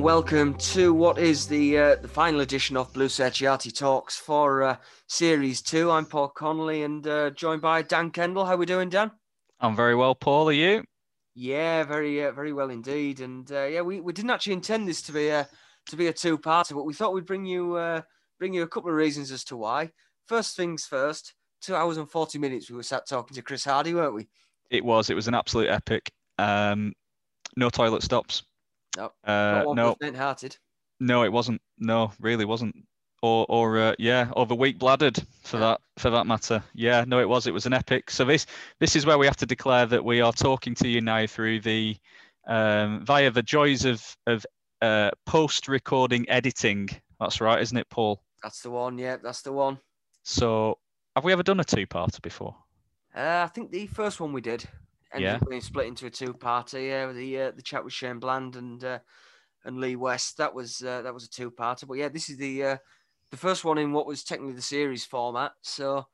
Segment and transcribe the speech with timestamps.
[0.00, 4.62] And welcome to what is the uh, the final edition of Blue Cerchiati Talks for
[4.62, 4.76] uh,
[5.08, 5.90] Series Two.
[5.90, 8.46] I'm Paul Connolly and uh, joined by Dan Kendall.
[8.46, 9.10] How are we doing, Dan?
[9.60, 10.48] I'm very well, Paul.
[10.48, 10.84] Are you?
[11.34, 13.20] Yeah, very uh, very well indeed.
[13.20, 15.46] And uh, yeah, we, we didn't actually intend this to be a
[15.90, 18.00] to be a two parter, but we thought we'd bring you uh,
[18.38, 19.90] bring you a couple of reasons as to why.
[20.26, 21.34] First things first.
[21.60, 24.30] Two hours and forty minutes we were sat talking to Chris Hardy, weren't we?
[24.70, 25.10] It was.
[25.10, 26.10] It was an absolute epic.
[26.38, 26.94] Um,
[27.54, 28.44] no toilet stops.
[29.00, 30.56] No, Uh, no, hearted.
[30.98, 31.60] no, it wasn't.
[31.78, 32.76] No, really wasn't.
[33.22, 35.60] Or, or uh, yeah, or the weak bladdered for Yeah.
[35.60, 36.62] that, for that matter.
[36.74, 37.46] Yeah, no, it was.
[37.46, 38.10] It was an epic.
[38.10, 38.46] So this,
[38.78, 41.60] this is where we have to declare that we are talking to you now through
[41.60, 41.96] the,
[42.46, 44.46] um, via the joys of of
[44.80, 46.88] uh, post-recording editing.
[47.18, 48.22] That's right, isn't it, Paul?
[48.42, 48.96] That's the one.
[48.96, 49.78] Yeah, that's the one.
[50.22, 50.78] So,
[51.14, 52.56] have we ever done a two-parter before?
[53.14, 54.66] Uh, I think the first one we did
[55.12, 55.36] ended Yeah.
[55.36, 56.84] up being split into a two-parter.
[56.86, 58.98] Yeah, the uh, the chat with Shane Bland and uh,
[59.64, 60.36] and Lee West.
[60.38, 61.86] That was uh, that was a two-parter.
[61.86, 62.76] But yeah, this is the uh,
[63.30, 65.52] the first one in what was technically the series format.
[65.62, 66.06] So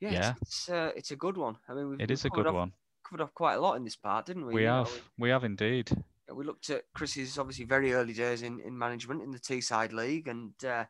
[0.00, 0.34] yeah, it's- Yeah.
[0.42, 1.56] it's uh, it's a good one.
[1.68, 2.72] I mean, we've, It a covered good off, one.
[3.08, 4.54] Covered off quite a lot in this part, didn't we?
[4.54, 5.90] We You know, have, we have indeed.
[6.28, 9.92] we, we looked at Chris's obviously very early days in, in management in the Teesside
[9.92, 10.84] League, and uh,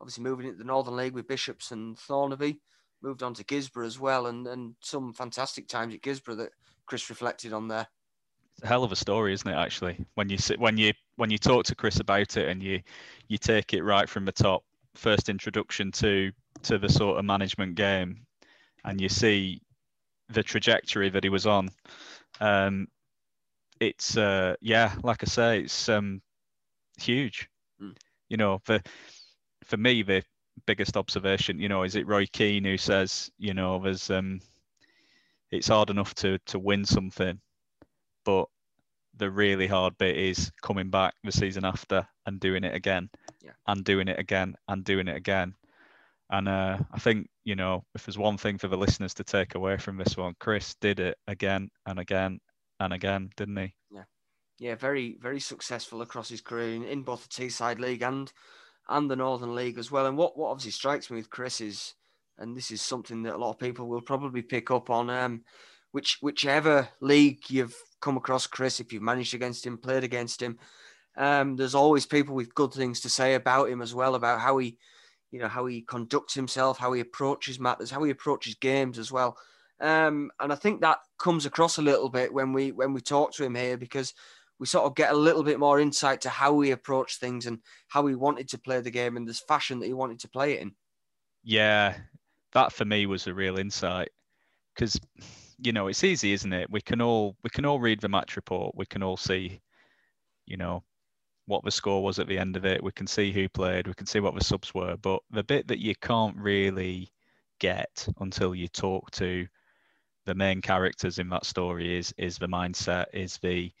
[0.00, 2.60] obviously moving into the Northern League with Bishops and Thornaby.
[3.00, 6.50] Moved on to Guisborough as well, and and some fantastic times at Guisborough that
[6.88, 7.86] Chris reflected on there.
[8.54, 9.54] It's a hell of a story, isn't it?
[9.54, 12.80] Actually, when you sit, when you when you talk to Chris about it, and you
[13.28, 14.64] you take it right from the top,
[14.94, 18.26] first introduction to to the sort of management game,
[18.84, 19.60] and you see
[20.30, 21.68] the trajectory that he was on.
[22.40, 22.88] Um,
[23.80, 26.22] it's uh, yeah, like I say, it's um,
[26.98, 27.48] huge.
[27.80, 27.96] Mm.
[28.30, 28.80] You know, for
[29.64, 30.22] for me, the
[30.66, 34.40] biggest observation, you know, is it Roy Keane who says, you know, there's um,
[35.50, 37.40] it's hard enough to to win something,
[38.24, 38.46] but
[39.16, 43.10] the really hard bit is coming back the season after and doing it again,
[43.42, 43.52] Yeah.
[43.66, 45.54] and doing it again and doing it again.
[46.30, 49.54] And uh, I think you know if there's one thing for the listeners to take
[49.54, 52.40] away from this one, Chris did it again and again
[52.80, 53.74] and again, didn't he?
[53.90, 54.04] Yeah,
[54.58, 58.30] yeah, very very successful across his career in, in both the Teesside League and
[58.90, 60.06] and the Northern League as well.
[60.06, 61.94] And what what obviously strikes me with Chris is,
[62.38, 65.42] and this is something that a lot of people will probably pick up on, um,
[65.92, 70.58] which whichever league you've come across Chris, if you've managed against him, played against him,
[71.16, 74.58] um, there's always people with good things to say about him as well, about how
[74.58, 74.78] he,
[75.30, 79.10] you know, how he conducts himself, how he approaches matters, how he approaches games as
[79.10, 79.36] well.
[79.80, 83.32] Um, and I think that comes across a little bit when we when we talk
[83.34, 84.14] to him here because
[84.58, 87.60] we sort of get a little bit more insight to how he approached things and
[87.88, 90.54] how he wanted to play the game and this fashion that he wanted to play
[90.54, 90.72] it in.
[91.44, 91.96] Yeah,
[92.52, 94.10] that for me was a real insight
[94.74, 94.98] because
[95.58, 96.70] you know it's easy, isn't it?
[96.70, 98.74] We can all we can all read the match report.
[98.76, 99.60] We can all see,
[100.46, 100.84] you know,
[101.46, 102.82] what the score was at the end of it.
[102.82, 103.86] We can see who played.
[103.86, 104.96] We can see what the subs were.
[104.96, 107.12] But the bit that you can't really
[107.58, 109.46] get until you talk to
[110.26, 113.72] the main characters in that story is is the mindset, is the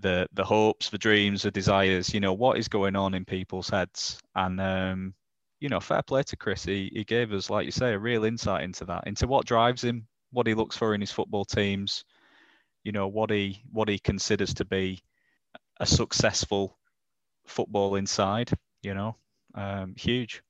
[0.00, 2.14] the the hopes, the dreams, the desires.
[2.14, 5.14] You know what is going on in people's heads, and um,
[5.64, 6.62] you know, fair play to Chris.
[6.62, 9.82] He, he gave us, like you say, a real insight into that, into what drives
[9.82, 12.04] him, what he looks for in his football teams,
[12.82, 15.02] you know, what he what he considers to be
[15.80, 16.76] a successful
[17.46, 18.52] football inside.
[18.82, 19.16] You know,
[19.54, 20.42] um, huge.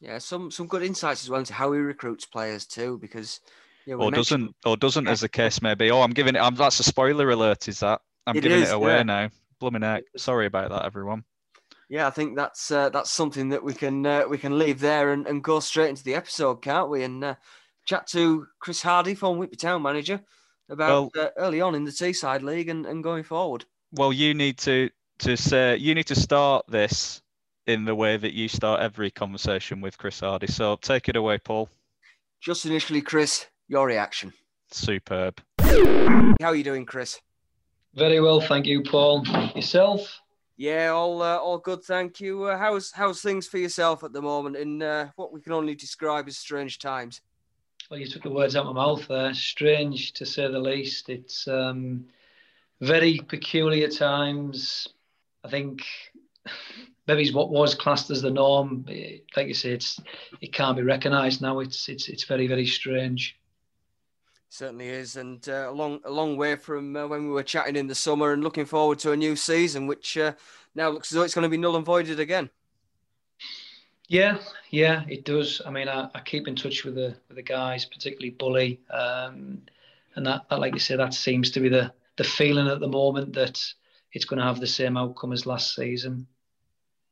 [0.00, 3.40] Yeah, some some good insights as well into how he recruits players too, because
[3.86, 5.90] yeah, Or mentioned- doesn't, or doesn't, as the case may be.
[5.90, 6.38] Oh, I'm giving it.
[6.38, 7.66] I'm, that's a spoiler alert.
[7.66, 8.02] Is that?
[8.24, 9.02] I'm It giving is, it away yeah.
[9.02, 9.30] now.
[9.58, 10.04] Blooming heck.
[10.16, 11.24] Sorry about that, everyone.
[11.90, 15.10] Yeah, I think that's uh, that's something that we can uh, we can leave there
[15.10, 17.02] and, and go straight into the episode, can't we?
[17.02, 17.34] And uh,
[17.84, 20.20] chat to Chris Hardy, former Whitby Town manager,
[20.68, 23.64] about uh, early on in the Teesside League and, and going forward.
[23.90, 24.88] Well, you need to
[25.18, 27.22] to say you need to start this
[27.66, 30.46] in the way that you start every conversation with Chris Hardy.
[30.46, 31.68] So take it away, Paul.
[32.40, 34.32] Just initially, Chris, your reaction.
[34.70, 35.40] Superb.
[35.58, 37.20] How are you doing, Chris?
[37.94, 39.26] Very well, thank you, Paul.
[39.56, 40.20] Yourself?
[40.60, 42.44] Yeah, all uh, all good, thank you.
[42.44, 45.74] Uh, how's how's things for yourself at the moment in uh, what we can only
[45.74, 47.22] describe as strange times?
[47.90, 49.32] Well, you took the words out of my mouth there.
[49.32, 51.08] Strange to say the least.
[51.08, 52.04] It's um,
[52.82, 54.86] very peculiar times.
[55.44, 55.80] I think
[57.06, 58.84] maybe what was classed as the norm.
[59.34, 59.98] Like you say, it's
[60.42, 61.60] it can't be recognised now.
[61.60, 63.34] It's it's it's very very strange.
[64.52, 67.76] Certainly is, and uh, a long a long way from uh, when we were chatting
[67.76, 70.32] in the summer and looking forward to a new season, which uh,
[70.74, 72.50] now looks as though it's going to be null and voided again.
[74.08, 74.38] Yeah,
[74.70, 75.62] yeah, it does.
[75.64, 79.62] I mean, I, I keep in touch with the with the guys, particularly Bully, um,
[80.16, 82.88] and that, that, like you say, that seems to be the the feeling at the
[82.88, 83.62] moment that
[84.12, 86.26] it's going to have the same outcome as last season.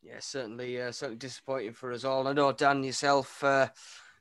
[0.02, 2.26] Yeah, certainly, uh, certainly disappointing for us all.
[2.26, 3.69] I know Dan yourself, uh,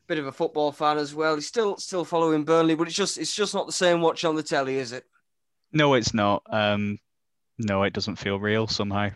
[0.07, 1.35] bit of a football fan as well.
[1.35, 4.35] He's still still following Burnley, but it's just it's just not the same watch on
[4.35, 5.05] the telly, is it?
[5.71, 6.43] No, it's not.
[6.49, 6.97] Um,
[7.57, 9.09] no, it doesn't feel real somehow.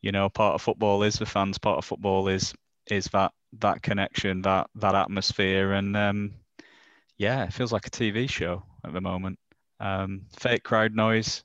[0.00, 1.58] You know, part of football is the fans.
[1.58, 2.54] Part of football is
[2.86, 6.34] is that that connection, that that atmosphere, and um,
[7.18, 9.38] yeah, it feels like a TV show at the moment.
[9.80, 11.44] Um, fake crowd noise,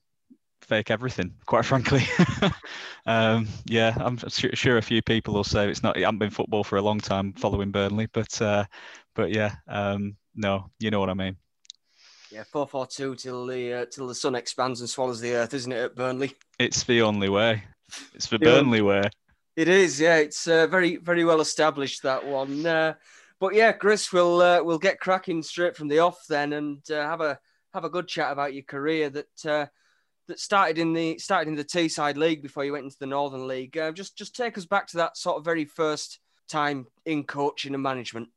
[0.71, 1.33] fake everything.
[1.47, 2.01] Quite frankly,
[3.05, 5.97] um, yeah, I'm sure a few people will say it's not.
[5.97, 8.63] I haven't been football for a long time following Burnley, but uh,
[9.13, 11.35] but yeah, um, no, you know what I mean.
[12.31, 15.53] Yeah, four four two till the uh, till the sun expands and swallows the earth,
[15.53, 15.83] isn't it?
[15.83, 17.63] At Burnley, it's the only way.
[18.13, 19.03] It's the Burnley way.
[19.57, 20.15] It is, yeah.
[20.15, 22.65] It's uh, very very well established that one.
[22.65, 22.93] Uh,
[23.41, 27.01] but yeah, Chris, we'll uh, we'll get cracking straight from the off then, and uh,
[27.01, 27.37] have a
[27.73, 29.65] have a good chat about your career that uh,
[30.31, 33.47] that started in the started in the Teesside League before you went into the Northern
[33.47, 33.77] League.
[33.93, 37.83] just just take us back to that sort of very first time in coaching and
[37.83, 38.29] management.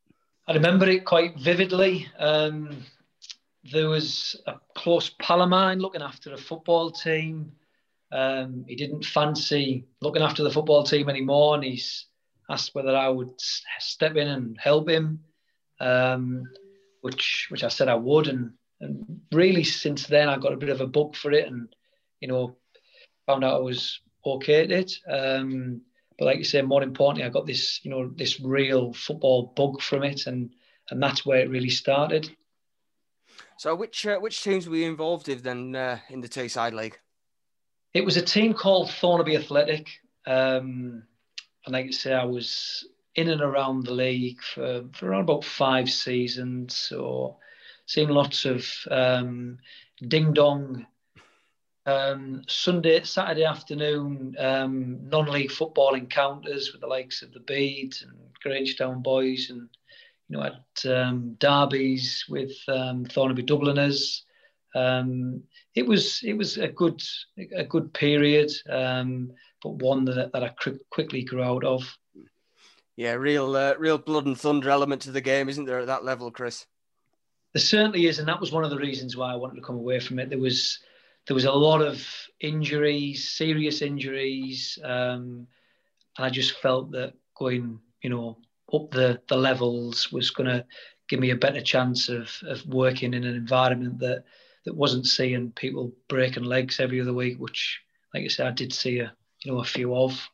[0.46, 2.06] I remember it quite vividly.
[2.18, 2.84] Um,
[3.72, 7.52] there was a close pal of mine looking after a football team.
[8.12, 12.06] Um, he didn't fancy looking after the football team anymore, and he's
[12.50, 13.32] asked whether I would
[13.78, 15.20] step in and help him,
[15.80, 16.44] um,
[17.00, 20.68] which which I said I would, and and really since then I got a bit
[20.68, 21.74] of a bug for it, and
[22.24, 22.56] you know
[23.26, 24.92] found out I was okay at it.
[25.06, 25.82] Um,
[26.18, 29.82] but like you say, more importantly, I got this you know this real football bug
[29.82, 30.54] from it, and
[30.90, 32.34] and that's where it really started.
[33.58, 36.98] So, which uh, which teams were you involved with then uh, in the Teesside League?
[37.92, 39.86] It was a team called Thornaby Athletic,
[40.26, 41.02] um,
[41.66, 45.44] and like I say, I was in and around the league for, for around about
[45.44, 46.74] five seasons.
[46.74, 47.36] So,
[47.84, 49.58] seeing lots of um,
[50.08, 50.86] ding dong
[51.86, 58.12] um, Sunday, Saturday afternoon um, non-league football encounters with the likes of the Beads and
[58.44, 59.68] Grangetown boys and
[60.28, 64.24] you know, had um, derbies with um, Thornaby Dubliners.
[64.74, 65.42] Um,
[65.74, 67.02] it was it was a good
[67.54, 69.32] a good period, um,
[69.62, 70.54] but one that, that I
[70.90, 71.96] quickly grew out of.
[72.96, 76.04] Yeah, real uh, real blood and thunder element to the game, isn't there at that
[76.04, 76.66] level, Chris?
[77.52, 79.76] There certainly is, and that was one of the reasons why I wanted to come
[79.76, 80.28] away from it.
[80.28, 80.80] There was
[81.26, 82.06] there was a lot of
[82.40, 85.46] injuries, serious injuries, um,
[86.16, 88.38] and I just felt that going, you know,
[88.72, 90.64] up the, the levels was going to
[91.08, 94.24] give me a better chance of, of working in an environment that,
[94.64, 97.80] that wasn't seeing people breaking legs every other week, which,
[98.12, 99.12] like I said, I did see a
[99.44, 100.28] you know a few of.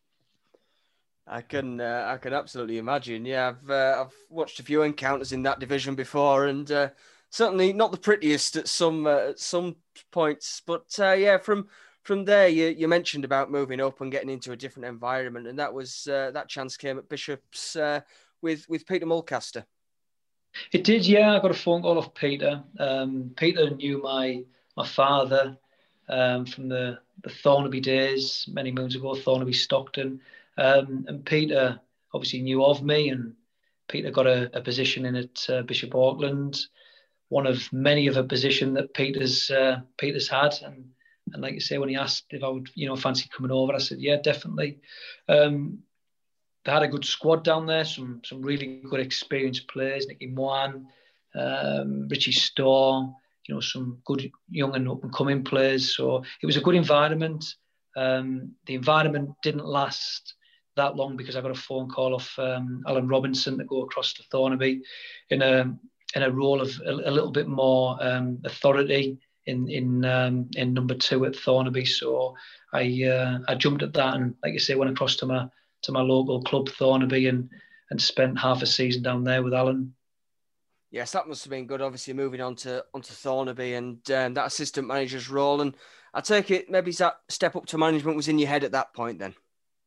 [1.27, 3.25] I can uh, I can absolutely imagine.
[3.25, 6.89] Yeah, I've uh, I've watched a few encounters in that division before, and uh,
[7.31, 9.77] certainly not the prettiest at some uh, at some
[10.11, 10.63] points.
[10.67, 11.69] But uh, yeah, from
[12.03, 15.59] from there, you, you mentioned about moving up and getting into a different environment, and
[15.59, 18.01] that was uh, that chance came at Bishops uh,
[18.43, 19.65] with with Peter Mulcaster.
[20.73, 21.37] It did, yeah.
[21.37, 22.63] I got a phone call off Peter.
[22.79, 24.43] Um, Peter knew my
[24.77, 25.57] my father
[26.09, 30.21] um, from the the Thornaby days many moons ago, Thornaby Stockton,
[30.59, 31.81] um, and Peter
[32.13, 33.35] obviously knew of me, and
[33.89, 36.67] Peter got a, a position in at uh, Bishop Auckland,
[37.31, 40.91] one of many of a position that Peter's uh, Peter's had, and
[41.33, 43.73] and like you say, when he asked if I would, you know, fancy coming over,
[43.73, 44.81] I said, yeah, definitely.
[45.29, 45.79] Um,
[46.65, 50.89] they had a good squad down there, some some really good experienced players, Nicky Moan,
[51.35, 53.15] um, Richie Storr,
[53.47, 55.97] you know, some good young and up and coming players.
[55.97, 57.45] So it was a good environment.
[57.97, 60.35] Um, the environment didn't last
[60.77, 64.15] that long because I got a phone call off um, Alan Robinson to go across
[64.15, 64.81] to Thornaby
[65.31, 65.73] in a
[66.15, 70.75] in a role of a, a little bit more um, authority in in um, in
[70.75, 71.87] number two at Thornaby.
[71.87, 72.35] So
[72.73, 75.49] I uh, I jumped at that and like I say went across to my
[75.83, 77.49] to my local club Thornaby and
[77.91, 79.95] and spent half a season down there with Alan.
[80.91, 81.83] Yes, that must have been good.
[81.83, 85.77] Obviously, moving on to onto Thornaby and um, that assistant manager's role, and
[86.13, 88.93] I take it maybe that step up to management was in your head at that
[88.93, 89.21] point.
[89.21, 89.35] Then,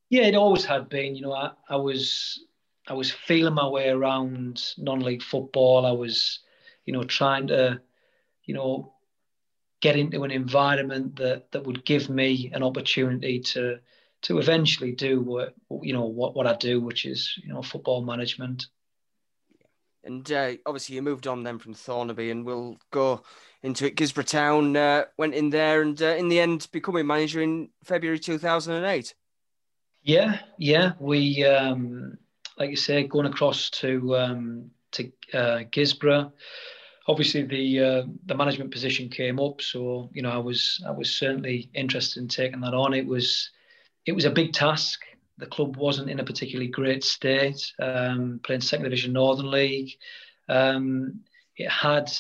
[0.10, 1.15] yeah, it always had been.
[1.15, 2.46] You know, I, I was
[2.87, 5.85] I was feeling my way around non-league football.
[5.85, 6.39] I was,
[6.85, 7.79] you know, trying to,
[8.43, 8.93] you know,
[9.79, 13.79] get into an environment that that would give me an opportunity to
[14.23, 18.01] to eventually do what you know what, what I do, which is you know football
[18.01, 18.67] management.
[20.05, 23.23] And uh, obviously, you moved on then from Thornaby, and we'll go
[23.61, 23.95] into it.
[23.95, 28.19] Guisborough Town uh, went in there, and uh, in the end, becoming manager in February
[28.19, 29.13] two thousand and eight.
[30.01, 32.17] Yeah, yeah, we um,
[32.57, 36.31] like you say, going across to um, to uh, Guisborough
[37.07, 41.13] obviously the uh, the management position came up, so you know I was I was
[41.13, 42.93] certainly interested in taking that on.
[42.93, 43.50] It was
[44.05, 45.01] it was a big task.
[45.38, 49.91] The club wasn't in a particularly great state, um, playing second division Northern League.
[50.48, 51.22] Um,
[51.57, 52.12] it had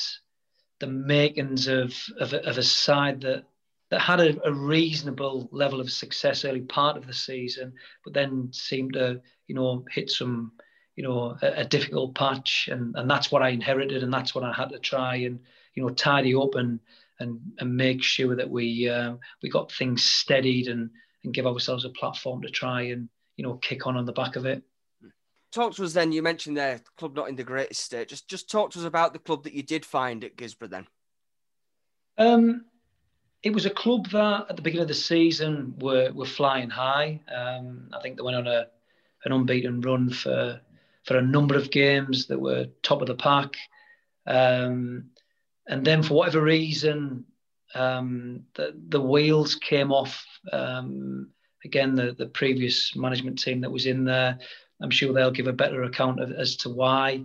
[0.79, 3.45] the makings of of of a side that
[3.93, 7.71] that had a, a, reasonable level of success early part of the season,
[8.03, 10.51] but then seemed to you know hit some
[10.95, 14.43] you know a, a, difficult patch, and and that's what I inherited, and that's what
[14.43, 15.39] I had to try and
[15.75, 16.79] you know tidy up and
[17.19, 20.89] and and make sure that we uh, we got things steadied and
[21.23, 24.35] and give ourselves a platform to try and you know kick on on the back
[24.35, 24.63] of it.
[25.51, 26.11] Talk to us then.
[26.11, 28.07] You mentioned the club not in the greatest state.
[28.07, 30.87] Just just talk to us about the club that you did find at Guisborough then.
[32.17, 32.65] Um,
[33.43, 37.19] it was a club that at the beginning of the season were were flying high.
[37.33, 38.67] Um, I think they went on a
[39.25, 40.59] an unbeaten run for
[41.03, 43.55] for a number of games that were top of the pack.
[44.25, 45.09] Um,
[45.67, 47.25] and then for whatever reason,
[47.75, 50.25] um, the, the wheels came off.
[50.51, 51.29] Um,
[51.65, 54.39] again, the, the previous management team that was in there,
[54.81, 57.23] I'm sure they'll give a better account of, as to why.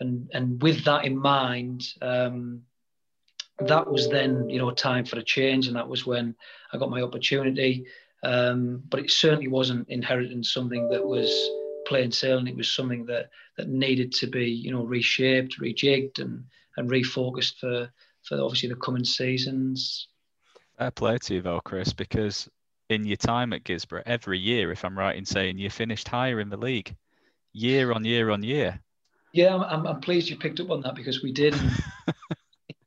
[0.00, 2.62] And, and with that in mind, um,
[3.60, 5.66] that was then, you know, time for a change.
[5.66, 6.34] And that was when
[6.72, 7.86] I got my opportunity.
[8.22, 11.30] Um, but it certainly wasn't inheriting something that was
[11.86, 12.46] plain sailing.
[12.46, 16.44] It was something that that needed to be, you know, reshaped, rejigged, and
[16.76, 17.90] and refocused for
[18.22, 20.08] for obviously the coming seasons.
[20.78, 22.48] Fair play to you though, Chris, because
[22.88, 26.40] in your time at Guisborough, every year, if I'm right in saying, you finished higher
[26.40, 26.96] in the league,
[27.52, 28.80] year on year on year.
[29.32, 31.54] Yeah, I'm, I'm pleased you picked up on that because we did,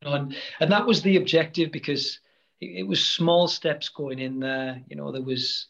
[0.04, 2.20] and, and that was the objective because
[2.60, 4.82] it, it was small steps going in there.
[4.90, 5.68] You know, there was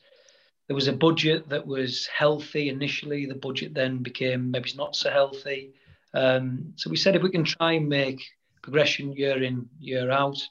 [0.68, 3.26] there was a budget that was healthy initially.
[3.26, 5.74] The budget then became maybe not so healthy.
[6.14, 8.22] Um, so we said if we can try and make
[8.62, 10.42] progression year in year out,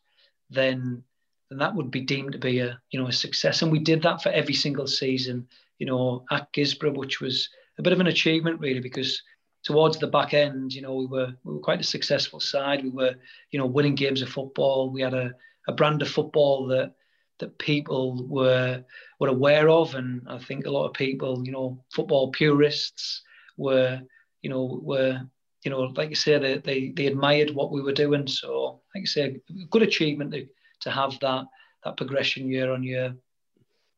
[0.50, 1.02] then
[1.48, 3.62] then that would be deemed to be a you know a success.
[3.62, 5.46] And we did that for every single season.
[5.78, 9.22] You know at Guisborough, which was a bit of an achievement really because
[9.62, 12.82] towards the back end, you know, we were we were quite a successful side.
[12.82, 13.14] We were,
[13.50, 14.90] you know, winning games of football.
[14.90, 15.32] We had a,
[15.68, 16.94] a brand of football that
[17.38, 18.84] that people were
[19.18, 23.22] were aware of, and I think a lot of people, you know, football purists
[23.56, 24.00] were,
[24.42, 25.20] you know, were
[25.62, 28.26] you know, like you say, they, they, they admired what we were doing.
[28.26, 30.46] So, like you say, a good achievement to,
[30.80, 31.44] to have that
[31.84, 33.14] that progression year on year.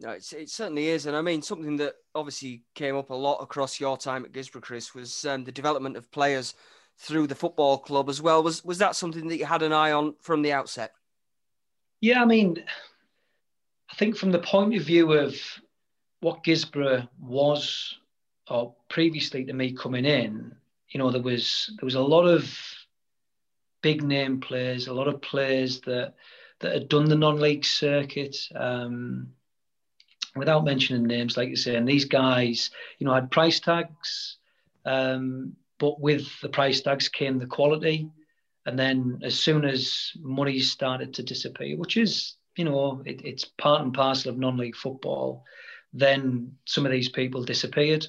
[0.03, 3.79] No, it certainly is, and I mean something that obviously came up a lot across
[3.79, 6.55] your time at Guisborough, Chris, was um, the development of players
[6.99, 8.43] through the football club as well.
[8.43, 10.93] Was was that something that you had an eye on from the outset?
[12.01, 12.65] Yeah, I mean,
[13.91, 15.37] I think from the point of view of
[16.21, 17.99] what Guisborough was,
[18.49, 20.53] or previously to me coming in,
[20.89, 22.53] you know, there was there was a lot of
[23.83, 26.15] big name players, a lot of players that
[26.59, 28.37] that had done the non-league circuit.
[28.55, 29.29] Um,
[30.35, 34.39] without mentioning names, like you say, and these guys, you know, had price tags,
[34.85, 38.09] um, but with the price tags came the quality.
[38.65, 43.45] And then as soon as money started to disappear, which is you know, it, it's
[43.45, 45.45] part and parcel of non-league football.
[45.93, 48.07] Then some of these people disappeared,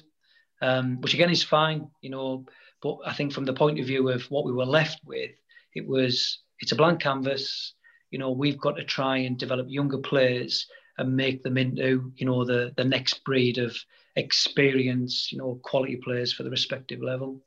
[0.62, 2.44] um, which again is fine, you know.
[2.82, 5.30] But I think from the point of view of what we were left with,
[5.74, 7.74] it was it's a blank canvas.
[8.10, 10.66] You know, we've got to try and develop younger players
[10.98, 13.76] and make them into, you know, the the next breed of
[14.16, 17.40] experience, you know, quality players for the respective level.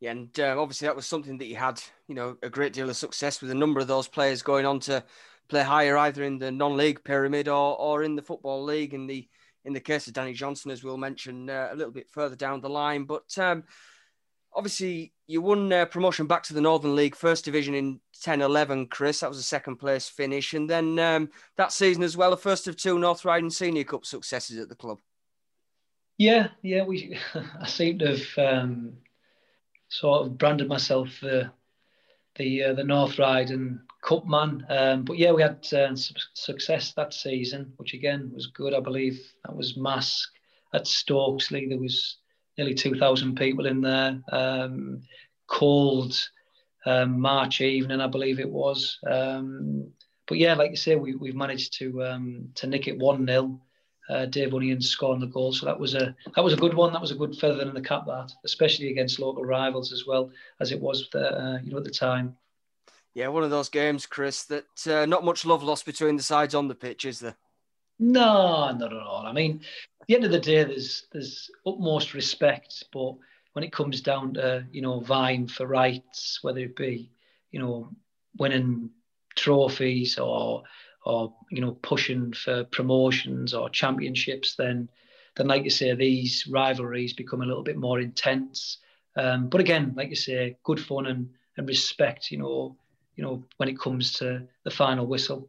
[0.00, 2.90] Yeah, and uh, obviously that was something that you had, you know, a great deal
[2.90, 5.04] of success with a number of those players going on to
[5.48, 9.28] play higher either in the non-league pyramid or, or in the football league in the
[9.64, 12.60] in the case of Danny Johnson as we'll mention uh, a little bit further down
[12.60, 13.62] the line but um,
[14.54, 19.20] obviously you won uh, promotion back to the Northern League first division in 10-11 Chris
[19.20, 22.68] that was a second place finish and then um, that season as well a first
[22.68, 24.98] of two North Riding Senior Cup successes at the club
[26.18, 27.18] yeah yeah we
[27.60, 28.92] I seem to have um,
[29.88, 31.50] sort of branded myself the
[32.36, 34.66] the uh, the North Riding cup man.
[34.68, 38.74] Um, but yeah, we had uh, success that season, which again was good.
[38.74, 40.28] I believe that was Marske
[40.74, 41.68] at Stokesley.
[41.68, 42.18] There was
[42.56, 44.20] nearly 2,000 people in there.
[44.30, 45.02] Um,
[45.46, 46.14] cold
[46.86, 48.98] um, March evening, I believe it was.
[49.06, 49.92] Um,
[50.26, 53.60] but yeah, like you say, we, we've managed to um, to nick it one 0
[54.08, 56.92] uh, Dave Onion scoring the goal, so that was a that was a good one.
[56.92, 58.06] That was a good feather in the cap.
[58.06, 60.30] That, especially against local rivals as well
[60.60, 62.36] as it was, the, uh, you know, at the time.
[63.14, 66.54] Yeah, one of those games, Chris, that uh, not much love lost between the sides
[66.54, 67.36] on the pitch, is there?
[67.98, 69.26] No, not at all.
[69.26, 69.60] I mean,
[70.02, 73.14] at the end of the day, there's there's utmost respect, but
[73.54, 77.10] when it comes down to you know vying for rights, whether it be
[77.52, 77.90] you know,
[78.36, 78.90] winning
[79.36, 80.64] trophies or
[81.04, 84.88] or you know pushing for promotions or championships, then
[85.36, 88.78] then like you say, these rivalries become a little bit more intense.
[89.16, 92.30] Um, but again, like you say, good fun and, and respect.
[92.30, 92.76] You know,
[93.16, 95.48] you know when it comes to the final whistle.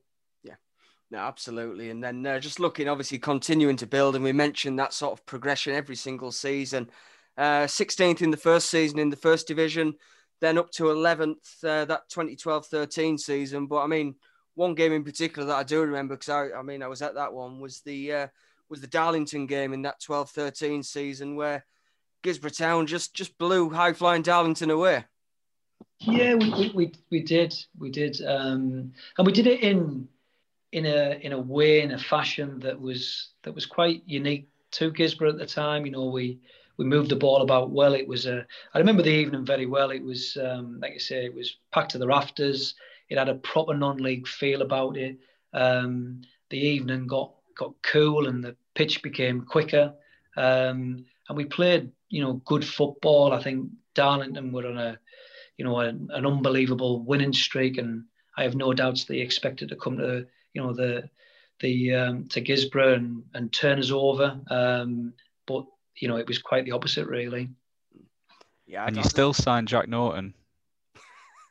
[1.13, 1.91] No, absolutely.
[1.91, 5.23] And then uh, just looking, obviously continuing to build, and we mentioned that sort of
[5.27, 6.89] progression every single season.
[7.37, 9.93] Uh, 16th in the first season in the first division,
[10.41, 13.67] then up to 11th uh, that 2012-13 season.
[13.67, 14.15] But I mean,
[14.55, 17.13] one game in particular that I do remember because I, I mean I was at
[17.13, 18.27] that one was the uh,
[18.67, 21.63] was the Darlington game in that 12-13 season where
[22.23, 25.05] Guisborough Town just just blew high flying Darlington away.
[25.99, 30.07] Yeah, we, we, we, we did we did, um, and we did it in
[30.73, 34.91] in a in a way in a fashion that was that was quite unique to
[34.91, 35.85] Guisborough at the time.
[35.85, 36.39] You know, we
[36.77, 37.93] we moved the ball about well.
[37.93, 39.91] It was a I remember the evening very well.
[39.91, 42.73] It was um, like I say, it was packed to the rafters.
[43.09, 45.19] It had a proper non-league feel about it.
[45.53, 49.93] Um, the evening got got cool and the pitch became quicker.
[50.35, 53.31] Um, and we played, you know, good football.
[53.31, 54.99] I think Darlington were on a,
[55.57, 59.75] you know, an, an unbelievable winning streak, and I have no doubts they expected to
[59.75, 61.09] come to, you know, the
[61.59, 64.39] the um, to Guisborough and, and turn us over.
[64.49, 65.13] Um,
[65.45, 65.65] but
[65.97, 67.49] you know, it was quite the opposite, really.
[68.65, 70.33] Yeah, and you still signed Jack Norton.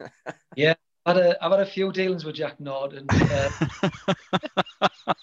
[0.57, 0.75] yeah,
[1.07, 3.07] I've had a, I've had a few dealings with Jack Norton.
[3.11, 3.51] Uh,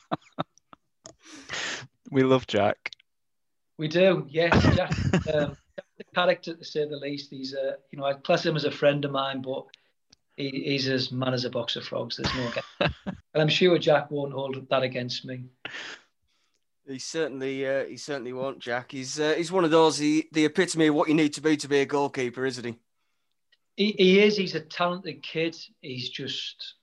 [2.12, 2.92] we love Jack.
[3.78, 4.62] We do, yes.
[4.76, 4.92] Jack,
[5.34, 5.56] um,
[5.98, 7.30] the character to say the least.
[7.30, 9.66] He's, uh, you know, I class him as a friend of mine, but
[10.40, 12.18] he, he's as mad as a box of frogs.
[12.18, 15.44] There's no, and I'm sure Jack won't hold that against me.
[16.88, 18.94] He certainly, uh, he certainly won't, Jack.
[18.94, 19.98] He's, uh, he's one of those.
[19.98, 22.76] He, the epitome of what you need to be to be a goalkeeper, isn't he?
[23.76, 24.38] He, he is.
[24.38, 25.58] He's a talented kid.
[25.82, 26.76] He's just,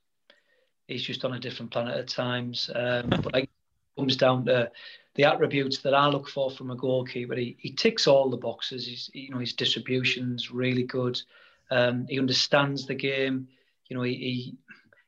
[0.86, 2.70] he's just on a different planet at times.
[2.74, 3.50] Um, but it
[3.98, 4.70] comes down to
[5.14, 7.34] the attributes that I look for from a goalkeeper.
[7.34, 8.86] He, he ticks all the boxes.
[8.86, 11.20] He's, you know, his distribution's really good.
[11.70, 13.48] Um, he understands the game.
[13.88, 14.54] You know, he, he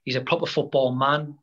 [0.05, 1.37] he's a proper football man.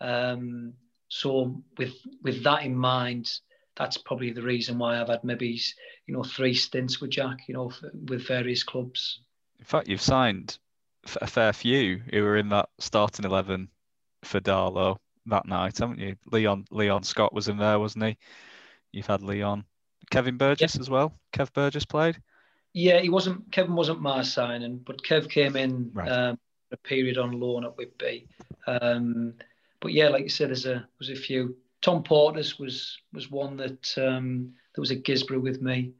[0.00, 0.74] Um,
[1.08, 3.30] so with with that in mind,
[3.76, 5.60] that's probably the reason why I've had maybe
[6.06, 7.40] you know three stints with Jack.
[7.48, 7.72] You know,
[8.08, 9.20] with various clubs.
[9.58, 10.58] In fact, you've signed
[11.20, 13.68] a fair few who were in that starting eleven
[14.22, 16.16] for Darlo that night, haven't you?
[16.30, 18.16] Leon Leon Scott was in there, wasn't he?
[18.92, 19.64] You've had Leon,
[20.10, 21.14] Kevin Burgess as well.
[21.32, 22.20] Kev Burgess played.
[22.74, 23.50] Yeah, he wasn't.
[23.52, 26.08] Kevin wasn't my signing, but Kev came in right.
[26.08, 26.38] um,
[26.70, 28.26] a period on loan at Whitby.
[28.66, 29.34] Um,
[29.80, 31.56] but yeah, like you said, there's a was a few.
[31.82, 35.92] Tom Portis was was one that um, that was at Guisborough with me.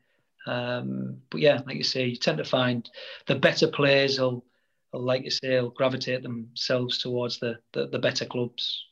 [0.47, 2.89] Um, but yeah, like you say, you tend to find
[3.27, 4.45] the better players will,
[4.93, 8.87] will like you say, will gravitate themselves towards the, the, the better clubs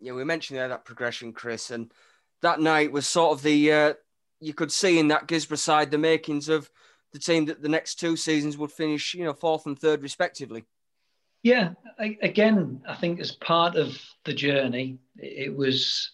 [0.00, 1.92] yeah, we mentioned there that progression, Chris, and
[2.42, 3.94] that night was sort of the uh,
[4.40, 6.70] you could see in that Guisborough side the makings of
[7.12, 10.64] the team that the next two seasons would finish, you know, fourth and third respectively.
[11.42, 16.10] Yeah, I, again, I think as part of the journey, it was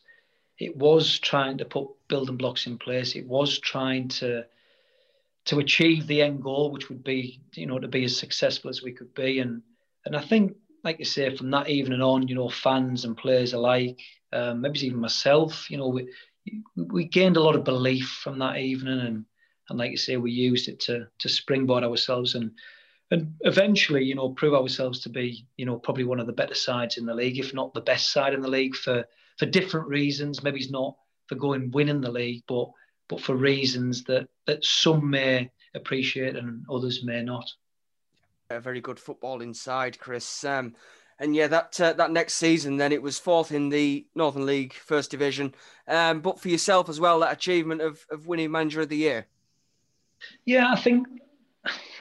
[0.59, 3.16] it was trying to put building blocks in place.
[3.16, 4.44] It was trying to
[5.46, 8.83] to achieve the end goal, which would be, you know, to be as successful as
[8.83, 9.38] we could be.
[9.38, 9.62] And
[10.05, 13.52] and I think like you say, from that evening on, you know, fans and players
[13.52, 14.00] alike,
[14.33, 16.09] um, maybe even myself, you know, we
[16.76, 19.24] we gained a lot of belief from that evening, and
[19.72, 22.52] and like you say, we used it to to springboard ourselves and
[23.11, 26.54] and eventually, you know, prove ourselves to be, you know, probably one of the better
[26.54, 29.04] sides in the league, if not the best side in the league for
[29.38, 30.42] for different reasons.
[30.42, 32.70] Maybe it's not for going winning the league, but
[33.08, 37.50] but for reasons that that some may appreciate and others may not
[38.56, 40.44] a very good football inside, Chris.
[40.44, 40.74] Um,
[41.18, 44.74] and yeah, that uh, that next season, then it was fourth in the Northern League
[44.74, 45.54] First Division.
[45.87, 49.26] Um, but for yourself as well, that achievement of, of winning Manager of the Year.
[50.44, 51.06] Yeah, I think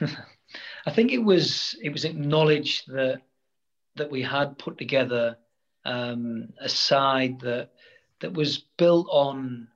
[0.86, 3.22] I think it was it was acknowledged that
[3.96, 5.36] that we had put together
[5.84, 7.70] um, a side that
[8.20, 9.68] that was built on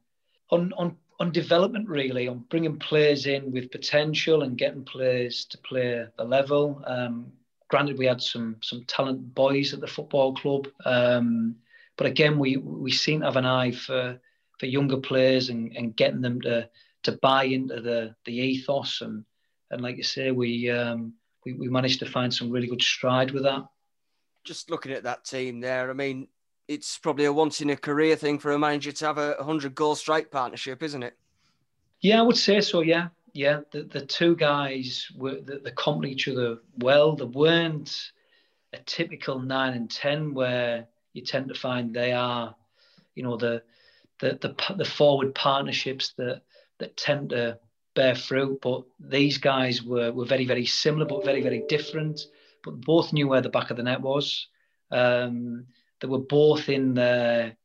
[0.50, 5.58] on on on development really on bringing players in with potential and getting players to
[5.58, 6.82] play the level.
[6.86, 7.32] Um,
[7.68, 11.56] granted we had some some talent boys at the football club um,
[11.96, 14.18] but again we we seem to have an eye for
[14.58, 16.68] for younger players and, and getting them to
[17.06, 19.24] to buy into the the ethos and
[19.70, 21.12] and like you say we um,
[21.44, 23.64] we, we managed to find some really good stride with that
[24.44, 26.28] just looking at that team there i mean
[26.68, 29.74] it's probably a once in a career thing for a manager to have a 100
[29.74, 31.16] goal strike partnership, isn't it?
[32.00, 32.80] Yeah, I would say so.
[32.80, 37.16] Yeah, yeah, the, the two guys were they, they complement each other well.
[37.16, 38.12] They weren't
[38.72, 42.54] a typical nine and ten where you tend to find they are,
[43.14, 43.62] you know, the
[44.20, 46.42] the the, the forward partnerships that
[46.78, 47.58] that tend to
[47.94, 48.60] bear fruit.
[48.60, 52.20] But these guys were were very very similar, but very very different.
[52.64, 54.48] But both knew where the back of the net was.
[54.90, 55.66] Um,
[56.00, 57.56] they were both in the,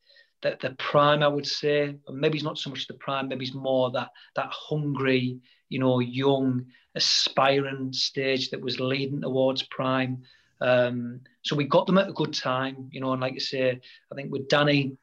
[0.42, 1.96] the the prime, I would say.
[2.10, 3.28] Maybe it's not so much the prime.
[3.28, 9.64] Maybe it's more that that hungry, you know, young, aspiring stage that was leading towards
[9.64, 10.24] prime.
[10.62, 13.82] Um, so we got them at a good time, you know, and like I say,
[14.12, 14.96] I think with Danny,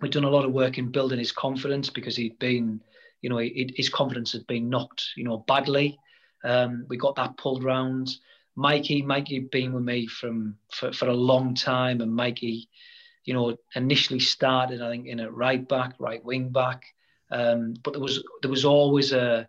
[0.00, 2.80] we've done a lot of work in building his confidence because he'd been,
[3.22, 5.98] you know, he, his confidence had been knocked, you know, badly.
[6.44, 8.10] Um, we got that pulled round.
[8.56, 12.68] Mikey, Mikey had been with me from for, for a long time, and Mikey,
[13.24, 16.82] you know, initially started I think in a right back, right wing back,
[17.30, 19.48] um, but there was there was always a,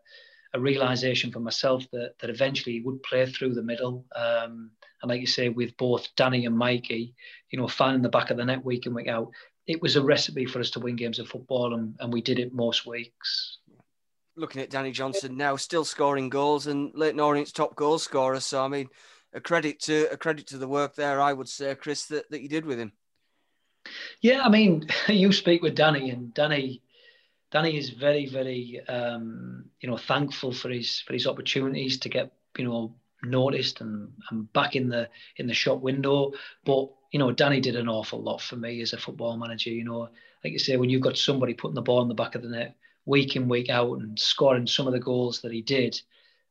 [0.53, 4.05] a realization for myself that that eventually he would play through the middle.
[4.15, 7.13] Um, and like you say, with both Danny and Mikey,
[7.49, 9.31] you know, finding the back of the net week in week out,
[9.67, 12.39] it was a recipe for us to win games of football, and, and we did
[12.39, 13.59] it most weeks.
[14.35, 18.39] Looking at Danny Johnson now, still scoring goals and Leyton Orient's top goal scorer.
[18.39, 18.89] So I mean,
[19.33, 22.41] a credit to a credit to the work there, I would say, Chris, that, that
[22.41, 22.93] you did with him.
[24.21, 26.81] Yeah, I mean, you speak with Danny, and Danny
[27.51, 32.31] Danny is very, very, um, you know, thankful for his for his opportunities to get,
[32.57, 36.33] you know, noticed and, and back in the in the shop window.
[36.65, 39.69] But you know, Danny did an awful lot for me as a football manager.
[39.69, 40.09] You know,
[40.43, 42.49] like you say, when you've got somebody putting the ball in the back of the
[42.49, 45.99] net week in week out and scoring some of the goals that he did,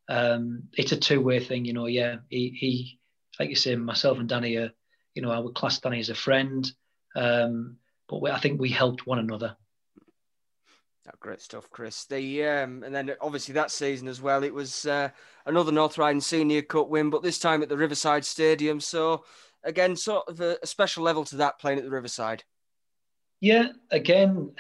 [0.09, 1.65] um, it's a two way thing.
[1.65, 2.99] You know, yeah, he he,
[3.38, 4.73] like you say, myself and Danny are,
[5.15, 6.71] you know, I would class Danny as a friend.
[7.15, 7.77] Um,
[8.09, 9.57] but we, I think we helped one another.
[11.09, 12.05] Oh, great stuff, Chris.
[12.05, 15.09] The um, and then obviously that season as well, it was uh,
[15.47, 18.81] another North Riding Senior Cup win, but this time at the Riverside Stadium.
[18.81, 19.25] So
[19.65, 22.45] again, sort of a, a special level to that playing at the Riverside.
[23.41, 24.53] Yeah, again,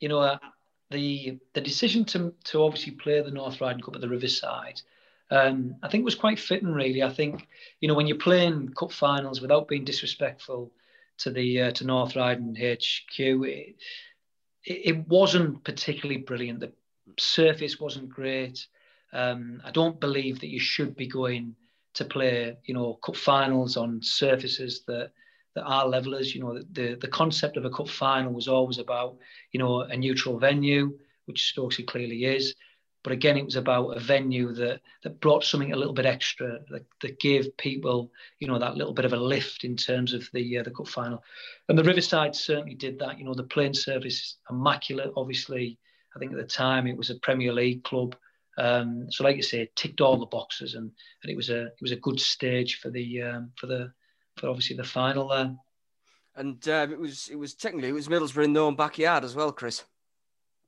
[0.00, 0.38] you know,
[0.90, 4.80] the the decision to to obviously play the North Riding Cup at the Riverside,
[5.30, 6.72] um, I think was quite fitting.
[6.72, 7.48] Really, I think
[7.80, 10.72] you know when you're playing cup finals without being disrespectful
[11.18, 13.18] to the uh, to North Riding HQ.
[13.18, 13.76] It,
[14.64, 16.60] it wasn't particularly brilliant.
[16.60, 16.72] The
[17.18, 18.66] surface wasn't great.
[19.12, 21.54] Um, I don't believe that you should be going
[21.94, 25.12] to play, you know, cup finals on surfaces that
[25.56, 26.34] that are levelers.
[26.34, 29.16] You know, the the concept of a cup final was always about,
[29.50, 32.54] you know, a neutral venue, which Stokesley clearly is.
[33.02, 36.58] But again, it was about a venue that that brought something a little bit extra,
[36.70, 40.28] that, that gave people, you know, that little bit of a lift in terms of
[40.32, 41.24] the uh, the cup final.
[41.68, 43.18] And the Riverside certainly did that.
[43.18, 45.12] You know, the plane service immaculate.
[45.16, 45.78] Obviously,
[46.14, 48.14] I think at the time it was a Premier League club.
[48.58, 50.90] Um, so, like you say, it ticked all the boxes, and,
[51.22, 53.92] and it was a it was a good stage for the um, for the
[54.36, 55.56] for obviously the final there.
[56.34, 59.34] And um, it was it was technically it was Middlesbrough in their own backyard as
[59.34, 59.84] well, Chris.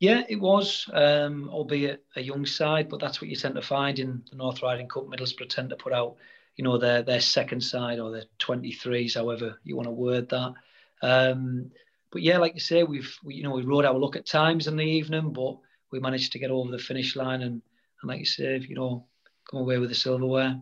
[0.00, 3.98] Yeah, it was, um, albeit a young side, but that's what you tend to find
[3.98, 5.06] in the North Riding Cup.
[5.06, 6.16] Middlesbrough tend to put out,
[6.56, 10.54] you know, their their second side or their 23s, however you want to word that.
[11.02, 11.72] Um,
[12.10, 14.68] but yeah, like you say, we've we, you know we rode our luck at times
[14.68, 15.58] in the evening, but
[15.90, 17.60] we managed to get over the finish line and,
[18.00, 19.04] and like you say, you know,
[19.50, 20.60] come away with the silverware.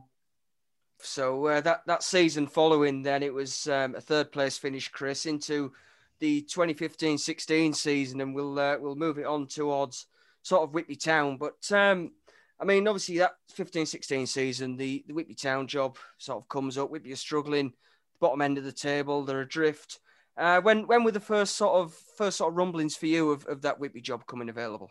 [1.01, 5.27] So uh, that that season following, then it was um, a third place finish, Chris,
[5.27, 5.73] into
[6.19, 10.07] the 2015-16 season, and we'll uh, we'll move it on towards
[10.43, 11.37] sort of Whitby Town.
[11.37, 12.13] But um,
[12.59, 16.91] I mean, obviously that 15-16 season, the the Whitby Town job sort of comes up.
[16.91, 17.73] Whitby are struggling,
[18.21, 20.01] bottom end of the table, they're adrift.
[20.37, 23.47] Uh, when when were the first sort of first sort of rumblings for you of,
[23.47, 24.91] of that Whitby job coming available?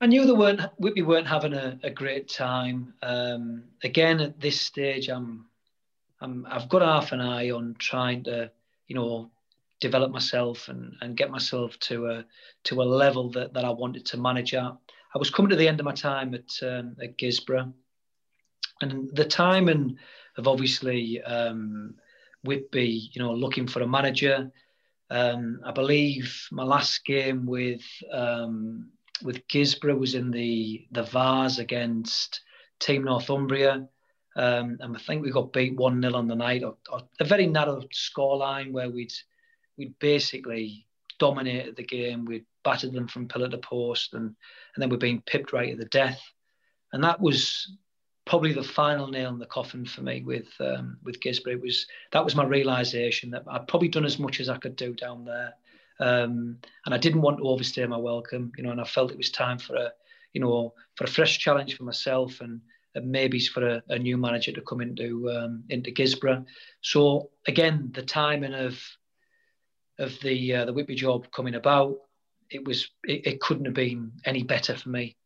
[0.00, 2.94] I knew they weren't Whitby weren't having a, a great time.
[3.02, 5.46] Um, again, at this stage, I'm,
[6.20, 8.50] I'm I've got half an eye on trying to,
[8.86, 9.30] you know,
[9.80, 12.24] develop myself and, and get myself to a
[12.64, 14.72] to a level that, that I wanted to manage at.
[15.14, 17.72] I was coming to the end of my time at um, at Guisborough,
[18.80, 19.98] and the timing
[20.38, 21.94] of obviously um,
[22.42, 24.50] Whitby, you know, looking for a manager.
[25.10, 27.82] Um, I believe my last game with
[28.12, 32.40] um, with Guisborough was in the the Vase against
[32.78, 33.88] Team Northumbria.
[34.36, 37.24] Um, and I think we got beat 1 0 on the night, or, or a
[37.24, 39.12] very narrow scoreline where we'd
[39.76, 40.86] we'd basically
[41.18, 42.24] dominated the game.
[42.24, 44.24] We'd battered them from pillar to post, and
[44.74, 46.22] and then we're being pipped right at the death.
[46.92, 47.72] And that was
[48.24, 51.54] probably the final nail in the coffin for me with um, with Guisborough.
[51.54, 54.76] It was that was my realization that I'd probably done as much as I could
[54.76, 55.54] do down there,
[56.00, 58.70] um, and I didn't want to overstay my welcome, you know.
[58.70, 59.92] And I felt it was time for a
[60.32, 62.60] you know, for a fresh challenge for myself and,
[62.94, 66.44] and maybe for a, a, new manager to come into um, into Guisborough.
[66.82, 68.80] So again, the timing of
[69.98, 71.96] of the uh, the Whitby job coming about,
[72.50, 75.16] it was it, it couldn't have been any better for me.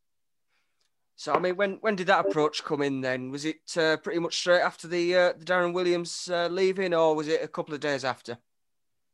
[1.16, 3.00] So I mean, when when did that approach come in?
[3.00, 6.92] Then was it uh, pretty much straight after the uh, the Darren Williams uh, leaving,
[6.92, 8.38] or was it a couple of days after?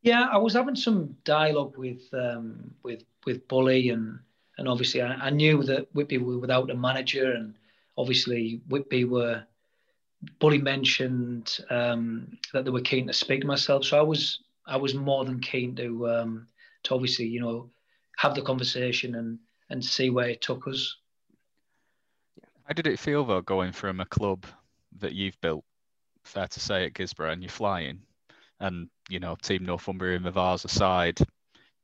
[0.03, 4.19] Yeah, I was having some dialogue with um, with with Bully, and
[4.59, 7.55] and obviously I, I, knew that Whitby were without a manager, and
[7.97, 9.45] obviously Whitby were.
[10.39, 14.77] Bully mentioned um, that they were keen to speak to myself, so I was I
[14.77, 16.47] was more than keen to um,
[16.83, 17.71] to obviously you know
[18.19, 19.39] have the conversation and
[19.71, 20.97] and see where it took us.
[22.65, 24.45] How did it feel though going from a club
[24.99, 25.65] that you've built,
[26.23, 28.01] fair to say, at Guisborough, and you're flying,
[28.61, 31.19] and you know Team Northumbria and the Vase aside,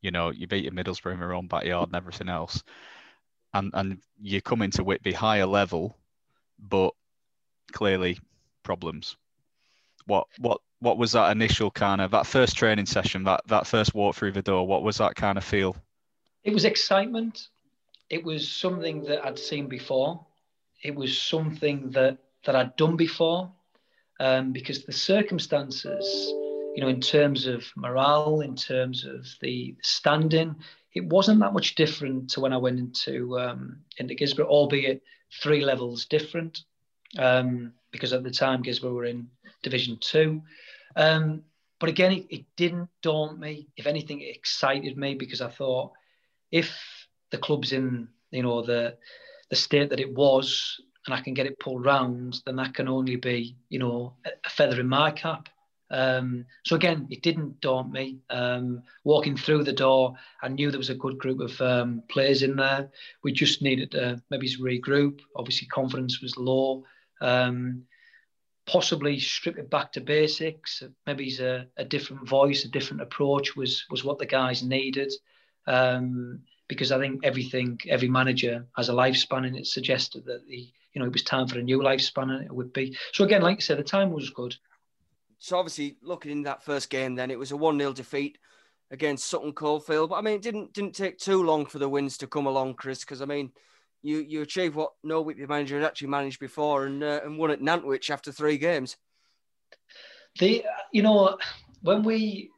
[0.01, 2.63] you know you beat your Middlesbrough in your own backyard and everything else,
[3.55, 5.97] and and you come into Whitby higher level,
[6.59, 6.93] but
[7.73, 8.19] clearly
[8.63, 9.17] problems.
[10.07, 13.95] What what what was that initial kind of that first training session, that that first
[13.95, 14.67] walk through the door?
[14.67, 15.77] What was that kind of feel?
[16.45, 17.49] It was excitement.
[18.09, 20.25] It was something that I'd seen before.
[20.83, 23.51] It was something that that I'd done before,
[24.21, 26.33] um, because the circumstances,
[26.77, 30.55] you know, in terms of morale, in terms of the standing,
[30.93, 35.03] it wasn't that much different to when I went into um, into Guisborough, albeit
[35.43, 36.65] three levels different.
[37.19, 39.29] Um, because at the time Guisborough were in
[39.63, 40.43] Division Two.
[40.97, 41.45] Um,
[41.81, 43.69] but again, it, it, didn't daunt me.
[43.77, 45.93] If anything, it excited me because I thought
[46.51, 46.79] if
[47.31, 48.99] the club's in, you know, the
[49.49, 52.89] the state that it was, and I can get it pulled round, then that can
[52.89, 55.49] only be, you know, a feather in my cap.
[55.91, 58.19] Um, so again, it didn't daunt me.
[58.31, 62.43] Um, walking through the door, I knew there was a good group of um, players
[62.43, 62.91] in there.
[63.23, 65.21] We just needed to maybe regroup.
[65.37, 66.85] Obviously, confidence was low.
[67.21, 67.85] Um,
[68.67, 70.83] possibly strip it back to basics.
[71.07, 75.13] Maybe a, a different voice, a different approach was was what the guys needed.
[75.67, 80.69] Um, because I think everything, every manager has a lifespan, and it suggested that the
[80.93, 82.97] you know it was time for a new lifespan, and it would be.
[83.13, 84.57] So again, like you said, the time was good.
[85.39, 88.39] So obviously, looking in that first game, then it was a one 0 defeat
[88.91, 90.11] against Sutton Coldfield.
[90.11, 92.75] But I mean, it didn't didn't take too long for the wins to come along,
[92.75, 93.01] Chris.
[93.01, 93.53] Because I mean,
[94.03, 97.51] you you achieved what no Whitby manager had actually managed before, and uh, and won
[97.51, 98.97] at Nantwich after three games.
[100.39, 101.39] The you know
[101.83, 102.51] when we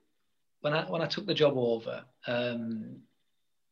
[0.60, 2.98] when I when I took the job over, um,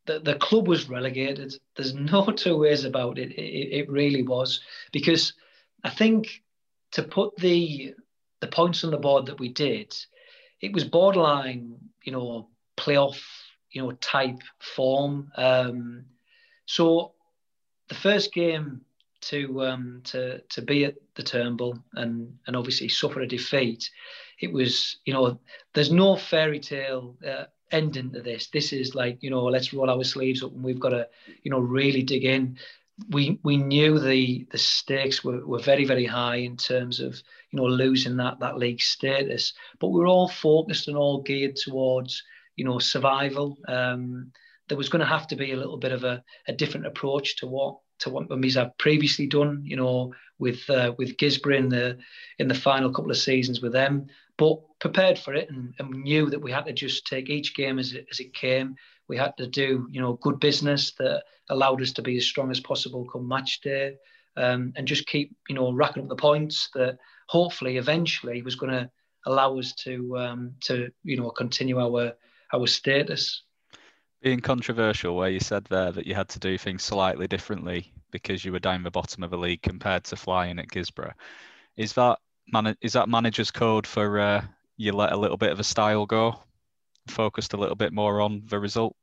[0.06, 1.54] the the club was relegated.
[1.76, 3.32] There's no two ways about it.
[3.32, 4.60] It, it really was
[4.92, 5.34] because
[5.84, 6.42] I think
[6.92, 7.94] to put the
[8.46, 9.94] the points on the board that we did,
[10.60, 13.20] it was borderline, you know, playoff,
[13.70, 15.32] you know, type form.
[15.36, 16.04] Um,
[16.66, 17.12] so
[17.88, 18.82] the first game
[19.22, 23.90] to um, to to be at the Turnbull and and obviously suffer a defeat,
[24.40, 25.38] it was you know
[25.74, 28.48] there's no fairy tale uh, ending to this.
[28.48, 31.08] This is like you know let's roll our sleeves up and we've got to
[31.42, 32.58] you know really dig in.
[33.10, 37.14] We we knew the the stakes were, were very very high in terms of
[37.50, 41.56] you know losing that that league status, but we were all focused and all geared
[41.56, 42.22] towards
[42.56, 43.58] you know survival.
[43.68, 44.32] Um,
[44.68, 47.36] there was going to have to be a little bit of a, a different approach
[47.36, 51.68] to what to what Mummies have previously done, you know, with uh, with Guisborough in
[51.68, 51.98] the
[52.38, 54.06] in the final couple of seasons with them,
[54.36, 57.78] but prepared for it and, and knew that we had to just take each game
[57.78, 58.76] as it, as it came.
[59.08, 62.50] We had to do, you know, good business that allowed us to be as strong
[62.50, 63.96] as possible come match day,
[64.36, 68.72] um, and just keep, you know, racking up the points that hopefully eventually was going
[68.72, 68.90] to
[69.26, 72.12] allow us to um, to you know continue our
[72.52, 73.42] our status.
[74.22, 78.44] Being controversial where you said there that you had to do things slightly differently because
[78.44, 81.12] you were down the bottom of the league compared to flying at Guisborough
[81.76, 84.44] Is that man- is that manager's code for uh,
[84.76, 86.40] you let a little bit of a style go,
[87.08, 88.96] focused a little bit more on the result?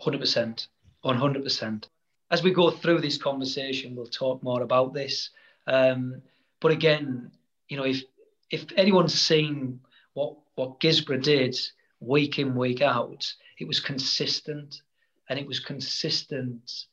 [0.00, 0.68] Hundred percent,
[1.02, 1.88] one hundred percent.
[2.30, 5.30] As we go through this conversation, we'll talk more about this.
[5.66, 6.22] Um,
[6.60, 7.30] but again,
[7.68, 8.02] you know, if
[8.50, 9.80] if anyone's seen
[10.14, 11.58] what what Guisborough did
[12.00, 14.82] week in week out, it was consistent,
[15.28, 16.86] and it was consistent.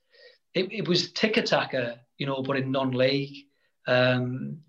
[0.54, 3.48] It, it was tiki-taka, you know, but in non-league.
[3.88, 4.60] Um,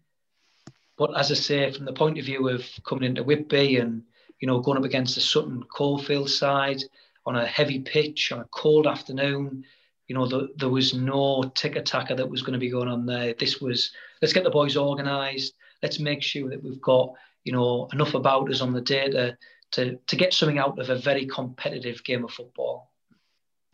[0.97, 4.03] but as I say, from the point of view of coming into Whitby and
[4.41, 6.83] you know going up against the Sutton Coldfield side
[7.27, 9.65] on a heavy pitch on a cold afternoon,
[10.09, 13.35] you know the, there was no tiki-taka that was going to be going on there.
[13.35, 15.55] This was let's get the boys organised.
[15.83, 17.13] Let's make sure that we've got
[17.45, 19.37] you know enough about us on the day to
[19.73, 22.91] to to get something out of a very competitive game of football.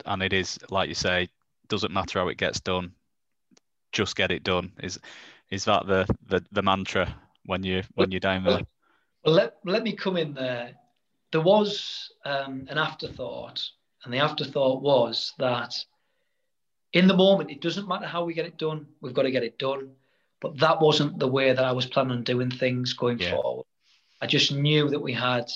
[0.05, 1.29] And it is, like you say,
[1.67, 2.91] doesn't matter how it gets done,
[3.91, 4.71] just get it done.
[4.81, 4.99] Is
[5.49, 8.61] is that the the, the mantra when you when you're down there?
[9.23, 10.73] Well, let let me come in there.
[11.31, 13.63] There was um, an afterthought,
[14.03, 15.73] and the afterthought was that
[16.93, 18.87] in the moment, it doesn't matter how we get it done.
[18.99, 19.91] We've got to get it done.
[20.41, 23.31] But that wasn't the way that I was planning on doing things going yeah.
[23.31, 23.65] forward.
[24.21, 25.49] I just knew that we had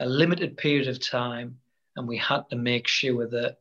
[0.00, 1.58] a limited period of time,
[1.96, 3.58] and we had to make sure that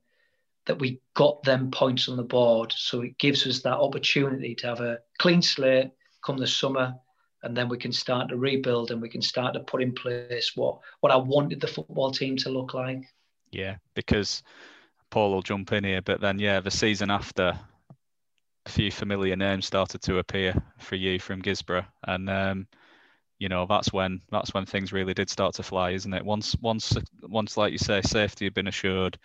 [0.65, 2.73] that we got them points on the board.
[2.75, 5.91] So it gives us that opportunity to have a clean slate
[6.23, 6.95] come the summer,
[7.43, 10.53] and then we can start to rebuild and we can start to put in place
[10.55, 13.03] what what I wanted the football team to look like.
[13.51, 14.41] Yeah, because
[15.11, 17.59] Paul will jump in here, but then yeah, the season after,
[18.65, 22.67] a few familiar names started to appear for you from Guisborough, and um,
[23.37, 26.25] you know that's when that's when things really did start to fly, isn't it?
[26.25, 29.19] Once once once like you say, safety had been assured,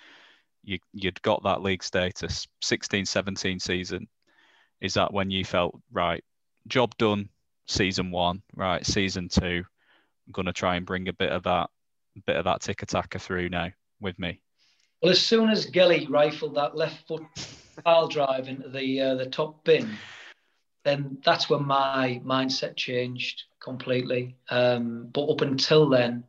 [0.64, 2.46] you you'd got that league status.
[2.64, 4.08] 16-17 season,
[4.80, 6.24] is that when you felt right?
[6.66, 7.28] Job done.
[7.68, 8.84] Season one, right?
[8.84, 9.62] Season two,
[10.26, 11.70] I'm going to try and bring a bit of that
[12.26, 13.68] bit of that tiki-taka through now
[14.00, 14.40] with me.
[15.02, 17.22] Well, as soon as Gelly rifled that left foot
[17.84, 19.96] pile drive into the uh, the top bin,
[20.84, 24.36] then that's when my mindset changed completely.
[24.50, 26.24] Um, but up until then,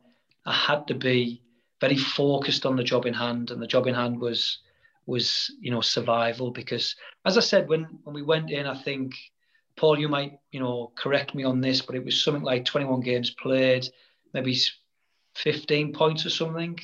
[0.46, 1.42] I had to be
[1.80, 4.58] very focused on the job in hand, and the job in hand was
[5.06, 9.14] was you know survival because, as I said, when when we went in, I think
[9.80, 13.00] Paul, you might you know correct me on this, but it was something like 21
[13.00, 13.88] games played,
[14.34, 14.54] maybe
[15.36, 16.78] 15 points or something.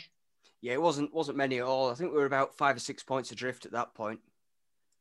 [0.62, 1.90] Yeah, it wasn't wasn't many at all.
[1.90, 4.20] I think we were about five or six points adrift at that point.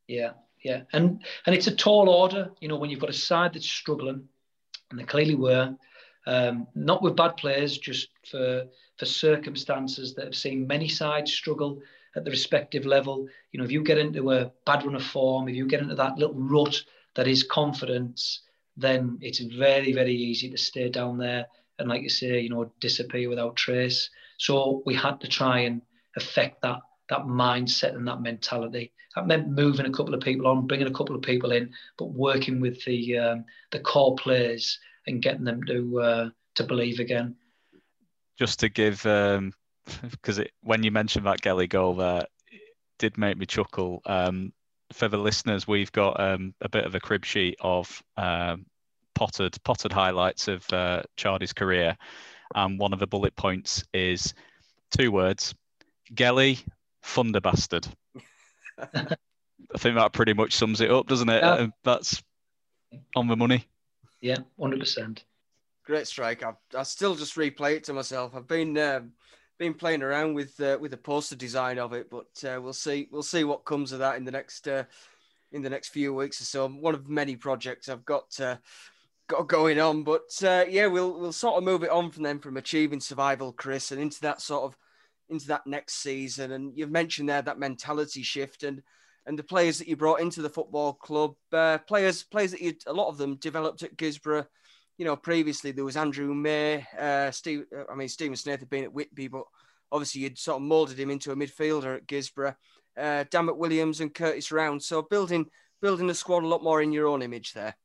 [0.08, 0.32] Yeah,
[0.62, 2.50] yeah, and and it's a tall order.
[2.60, 4.28] You know, when you've got a side that's struggling,
[4.90, 5.74] and they clearly were,
[6.26, 8.66] um, not with bad players, just for
[8.98, 11.80] for circumstances that have seen many sides struggle
[12.14, 13.26] at the respective level.
[13.52, 15.94] You know, if you get into a bad run of form, if you get into
[15.94, 16.84] that little rut
[17.16, 18.42] that is confidence,
[18.76, 21.46] then it's very very easy to stay down there
[21.78, 24.08] and, like you say, you know, disappear without trace.
[24.38, 25.82] So we had to try and
[26.16, 28.92] affect that that mindset and that mentality.
[29.14, 32.06] That meant moving a couple of people on, bringing a couple of people in, but
[32.06, 37.36] working with the um, the core players and getting them to uh, to believe again.
[38.38, 42.26] Just to give, because um, when you mentioned that Gelly goal there,
[42.98, 44.02] did make me chuckle.
[44.04, 44.52] Um,
[44.92, 48.66] for the listeners, we've got um, a bit of a crib sheet of um,
[49.14, 51.96] potted potted highlights of uh, Chardy's career,
[52.54, 54.34] and one of the bullet points is
[54.96, 55.54] two words:
[56.14, 56.58] Gelly,
[57.02, 57.86] thunder bastard.
[59.74, 61.42] I think that pretty much sums it up, doesn't it?
[61.42, 61.66] Yeah.
[61.82, 62.22] That's
[63.14, 63.66] on the money.
[64.20, 65.24] Yeah, hundred percent.
[65.84, 66.42] Great strike.
[66.42, 68.34] I, I still just replay it to myself.
[68.34, 69.12] I've been um,
[69.58, 73.08] been playing around with uh, with the poster design of it, but uh, we'll see
[73.10, 74.84] we'll see what comes of that in the next uh,
[75.52, 76.68] in the next few weeks or so.
[76.68, 78.56] One of many projects I've got uh,
[79.28, 80.02] got going on.
[80.02, 83.52] But uh, yeah, we'll we'll sort of move it on from them from achieving survival,
[83.52, 84.76] Chris, and into that sort of
[85.28, 86.52] into that next season.
[86.52, 88.82] And you've mentioned there that mentality shift and
[89.26, 92.74] and the players that you brought into the football club, uh, players players that you
[92.86, 94.46] a lot of them developed at Guisborough.
[94.98, 97.64] You know, previously there was Andrew May, uh, Steve.
[97.76, 99.44] Uh, I mean, Stephen Snaith had been at Whitby, but
[99.92, 102.56] obviously you'd sort of moulded him into a midfielder at Guisborough.
[102.96, 104.82] Uh, Dammit Williams and Curtis Round.
[104.82, 105.46] So building
[105.82, 107.76] building a squad a lot more in your own image there.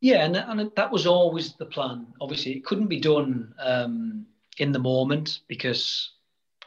[0.00, 2.08] Yeah, and, and that was always the plan.
[2.20, 4.26] Obviously, it couldn't be done um,
[4.58, 6.10] in the moment because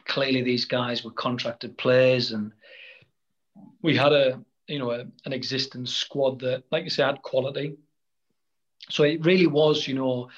[0.06, 2.50] clearly these guys were contracted players, and
[3.82, 7.76] we had a you know a, an existing squad that, like you say, had quality.
[8.88, 10.28] So it really was, you know,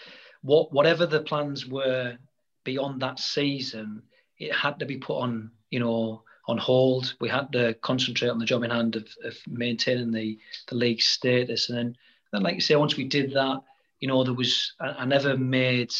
[0.42, 2.16] what whatever the plans were
[2.64, 4.02] beyond that season,
[4.38, 7.14] it had to be put on, you know, on hold.
[7.20, 11.02] We had to concentrate on the job in hand of, of maintaining the the league
[11.02, 11.96] status, and then
[12.32, 13.62] then, like you say, once we did that,
[14.00, 15.92] you know, there was I, I never made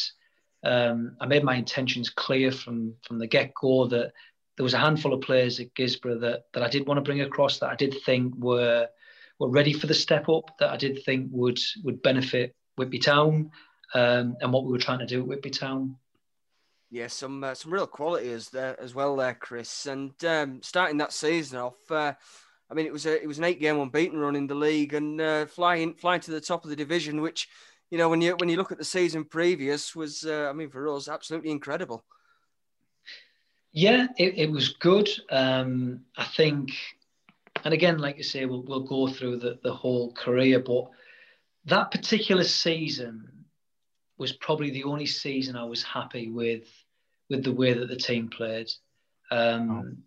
[0.63, 4.13] um, I made my intentions clear from from the get go that
[4.57, 7.21] there was a handful of players at Guisborough that that I did want to bring
[7.21, 8.89] across that I did think were
[9.39, 13.51] were ready for the step up that I did think would would benefit Whitby Town
[13.93, 15.95] um, and what we were trying to do at Whitby Town.
[16.91, 19.85] Yeah, some uh, some real quality as there as well there, Chris.
[19.85, 22.13] And um, starting that season off, uh,
[22.69, 24.93] I mean, it was a it was an eight game unbeaten run in the league
[24.93, 27.47] and uh, flying flying to the top of the division, which
[27.89, 30.69] you know when you when you look at the season previous was uh, I mean
[30.69, 32.03] for us absolutely incredible.
[33.71, 35.09] Yeah, it, it was good.
[35.29, 36.71] Um, I think,
[37.63, 40.85] and again, like you say, we'll we'll go through the the whole career, but
[41.65, 43.45] that particular season
[44.17, 46.67] was probably the only season I was happy with
[47.29, 48.69] with the way that the team played.
[49.31, 49.97] Um, oh.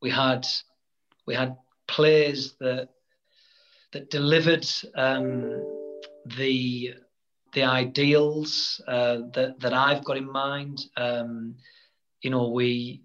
[0.00, 0.46] We had
[1.26, 2.90] we had players that
[3.92, 5.62] that delivered um,
[6.36, 6.94] the
[7.52, 10.84] the ideals uh, that that I've got in mind.
[10.96, 11.56] Um,
[12.22, 13.02] you know, we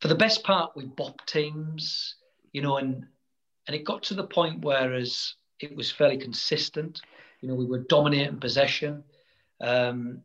[0.00, 2.16] for the best part we bop teams.
[2.52, 3.06] You know, and
[3.66, 7.00] and it got to the point where as it was fairly consistent.
[7.40, 9.04] You know, we were dominating possession.
[9.60, 10.22] Um,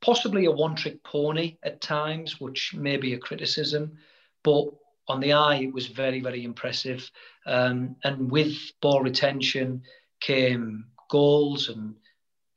[0.00, 3.98] possibly a one-trick pony at times, which may be a criticism,
[4.42, 4.66] but
[5.08, 7.10] on the eye it was very, very impressive.
[7.46, 9.82] Um, and with ball retention
[10.20, 11.94] came goals and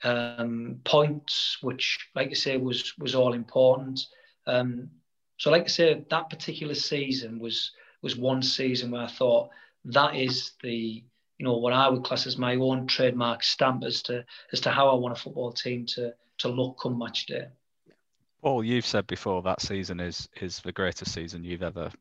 [0.03, 3.99] um, points, which, like I say, was was all important.
[4.45, 4.89] Um,
[5.37, 9.49] so, like I say, that particular season was was one season where I thought
[9.85, 11.03] that is the
[11.37, 14.71] you know what I would class as my own trademark stamp as to as to
[14.71, 17.47] how I want a football team to to look come match day.
[18.41, 21.91] Paul, you've said before that season is is the greatest season you've ever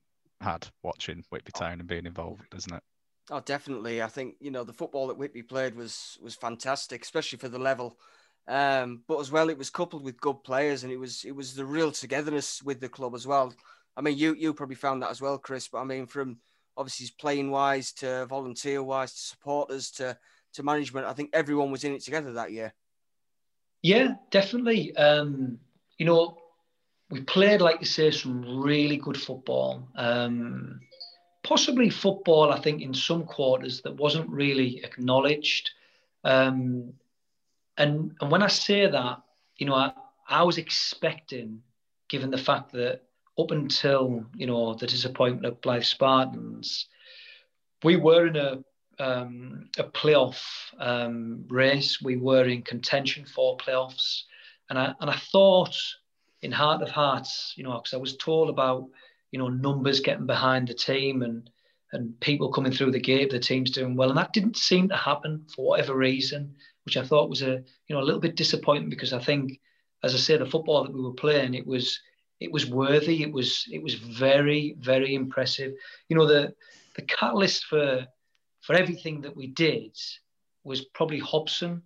[0.40, 2.82] had watching Whitby Town and being involved, isn't it?
[3.30, 4.02] Oh, definitely.
[4.02, 7.58] I think you know the football that Whitby played was was fantastic, especially for the
[7.58, 7.98] level.
[8.46, 11.54] Um, but as well, it was coupled with good players, and it was it was
[11.54, 13.54] the real togetherness with the club as well.
[13.96, 15.68] I mean, you you probably found that as well, Chris.
[15.68, 16.38] But I mean, from
[16.76, 20.16] obviously playing wise to volunteer wise to supporters to
[20.54, 22.72] to management, I think everyone was in it together that year.
[23.82, 24.96] Yeah, definitely.
[24.96, 25.58] Um,
[25.98, 26.38] you know,
[27.10, 29.88] we played, like you say, some really good football.
[29.96, 30.80] Um,
[31.42, 35.70] possibly football, I think, in some quarters that wasn't really acknowledged.
[36.24, 36.94] Um,
[37.76, 39.22] and and when I say that,
[39.56, 39.92] you know, I,
[40.28, 41.62] I was expecting,
[42.08, 43.02] given the fact that
[43.38, 46.86] up until you know the disappointment of Blyth Spartans,
[47.82, 48.58] we were in a
[48.98, 50.40] um, a playoff
[50.78, 52.00] um, race.
[52.00, 54.22] We were in contention for playoffs,
[54.70, 55.76] and I and I thought,
[56.42, 58.88] in heart of hearts, you know, because I was told about
[59.30, 61.50] you know numbers getting behind the team and
[61.92, 64.96] and people coming through the gate, the team's doing well, and that didn't seem to
[64.96, 66.54] happen for whatever reason,
[66.84, 69.60] which I thought was a you know a little bit disappointing because I think,
[70.02, 72.00] as I say, the football that we were playing, it was
[72.40, 73.22] it was worthy.
[73.22, 75.72] It was it was very very impressive.
[76.08, 76.54] You know the
[76.96, 78.06] the catalyst for
[78.60, 79.96] for everything that we did
[80.64, 81.82] was probably Hobson,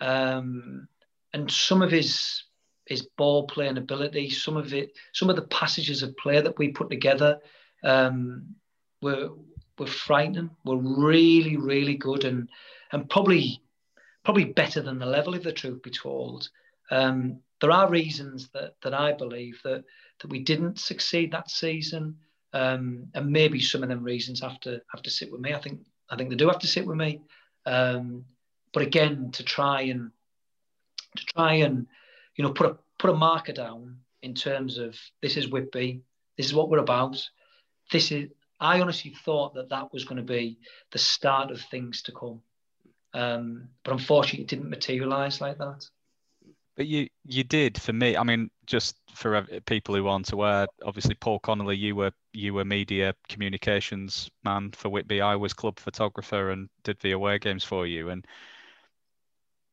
[0.00, 0.88] um,
[1.32, 2.44] and some of his
[2.86, 6.68] his ball playing ability, some of it, some of the passages of play that we
[6.68, 7.38] put together
[7.84, 8.54] um,
[9.02, 9.30] were
[9.78, 10.50] were frightening.
[10.64, 12.48] Were really really good and
[12.92, 13.62] and probably
[14.24, 16.48] probably better than the level, if the truth be told.
[16.90, 19.84] Um, there are reasons that that I believe that
[20.20, 22.16] that we didn't succeed that season,
[22.52, 25.54] um, and maybe some of them reasons have to have to sit with me.
[25.54, 27.20] I think I think they do have to sit with me.
[27.66, 28.24] Um,
[28.72, 30.10] but again, to try and
[31.16, 31.86] to try and
[32.36, 36.02] you know put a put a marker down in terms of this is Whitby,
[36.36, 37.28] this is what we're about.
[37.92, 40.58] This is I honestly thought that that was going to be
[40.92, 42.42] the start of things to come,
[43.14, 45.86] um, but unfortunately, it didn't materialise like that.
[46.76, 48.16] But you you did for me.
[48.16, 52.64] I mean, just for people who aren't aware, obviously Paul Connolly, you were you were
[52.64, 55.20] media communications man for Whitby.
[55.20, 58.08] I was club photographer and did the away games for you.
[58.10, 58.26] And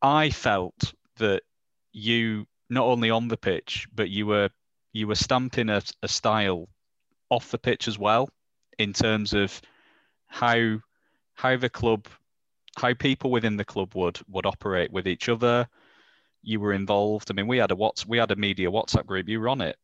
[0.02, 1.44] I felt that
[1.94, 4.50] you not only on the pitch, but you were
[4.92, 6.68] you were stamping a, a style
[7.30, 8.30] off the pitch as well,
[8.78, 9.62] in terms of
[10.28, 10.80] how
[11.36, 12.08] how the club
[12.78, 15.68] how people within the club would would operate with each other.
[16.48, 17.30] You were involved.
[17.30, 19.28] I mean, we had a what's we had a media WhatsApp group.
[19.28, 19.78] You were on it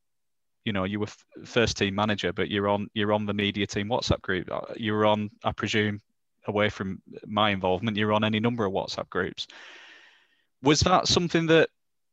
[0.65, 1.07] you know you were
[1.45, 4.93] first team manager but you're on you're on the media team whatsapp group uh, you
[4.93, 6.01] were on i presume
[6.47, 9.47] away from my involvement you're on any number of whatsapp groups
[10.61, 11.69] was that something that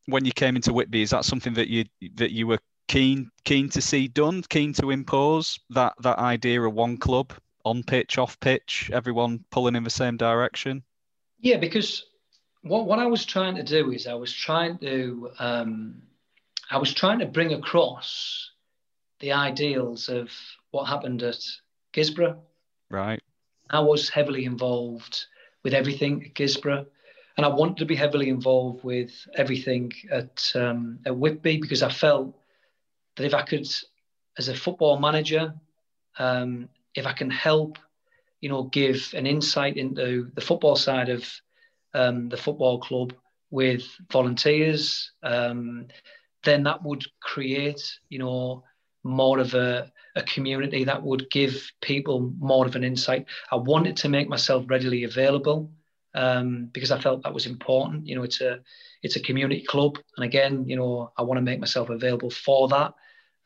[0.07, 1.84] when you came into whitby is that something that you
[2.14, 6.74] that you were keen keen to see done keen to impose that that idea of
[6.74, 7.32] one club
[7.64, 10.82] on pitch off pitch everyone pulling in the same direction
[11.40, 12.07] yeah because
[12.62, 16.02] what, what i was trying to do is i was trying to um,
[16.70, 18.50] I was trying to bring across
[19.18, 20.30] the ideals of
[20.70, 21.44] what happened at
[21.92, 22.38] Guisborough.
[22.88, 23.20] Right.
[23.68, 25.26] I was heavily involved
[25.64, 26.86] with everything at Guisborough,
[27.36, 31.90] and I wanted to be heavily involved with everything at um, at Whitby because I
[31.90, 32.36] felt
[33.16, 33.66] that if I could,
[34.38, 35.52] as a football manager,
[36.18, 37.78] um, if I can help,
[38.40, 41.28] you know, give an insight into the football side of
[41.95, 43.12] um, the football club
[43.51, 45.86] with volunteers, um,
[46.45, 48.64] then that would create, you know,
[49.03, 53.26] more of a, a community that would give people more of an insight.
[53.51, 55.70] I wanted to make myself readily available
[56.14, 58.07] um, because I felt that was important.
[58.07, 58.61] You know, it's a
[59.03, 62.68] it's a community club, and again, you know, I want to make myself available for
[62.68, 62.95] that.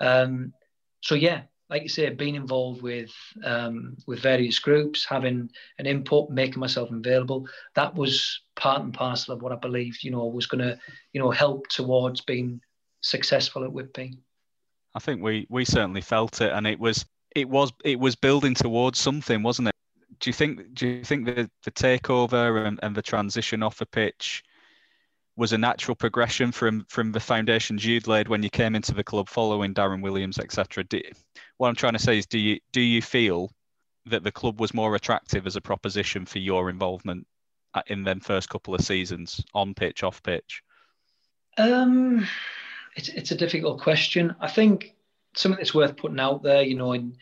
[0.01, 0.53] Um,
[1.01, 1.43] so yeah,
[1.75, 3.11] like you say, being involved with
[3.43, 5.51] um, with various groups, having
[5.81, 10.13] an input, making myself available, that was part and parcel of what I believed, you
[10.13, 10.79] know, was going to,
[11.13, 12.61] you know, help towards being
[13.01, 14.17] successful at Whitby.
[14.95, 17.05] I think we we certainly felt it, and it was
[17.35, 19.75] it was it was building towards something, wasn't it?
[20.21, 23.87] Do you think do you think the the takeover and, and the transition off the
[23.87, 24.45] pitch
[25.37, 29.05] was a natural progression from from the foundations you'd laid when you came into the
[29.05, 30.85] club following Darren Williams, etc.
[31.57, 33.51] What I'm trying to say is, do you do you feel
[34.07, 37.27] that the club was more attractive as a proposition for your involvement
[37.87, 40.63] in them first couple of seasons, on pitch, off pitch?
[41.57, 42.27] Um,
[42.97, 44.35] it's it's a difficult question.
[44.41, 44.95] I think
[45.35, 46.63] something that's worth putting out there.
[46.63, 47.17] You know, in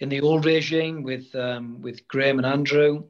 [0.00, 3.04] in the old regime with um, with Graham and Andrew,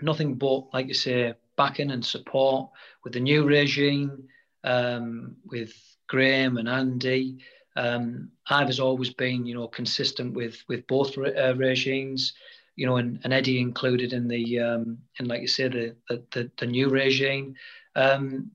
[0.00, 2.70] nothing but like you say, backing and support.
[3.04, 4.28] With the new regime,
[4.64, 5.72] um, with
[6.08, 7.38] Graham and Andy,
[7.76, 12.32] um, I've always been, you know, consistent with with both uh, regimes.
[12.74, 16.50] You know, and, and Eddie included in the um, in like you say the the,
[16.58, 17.54] the, new regime.
[17.94, 18.50] Um,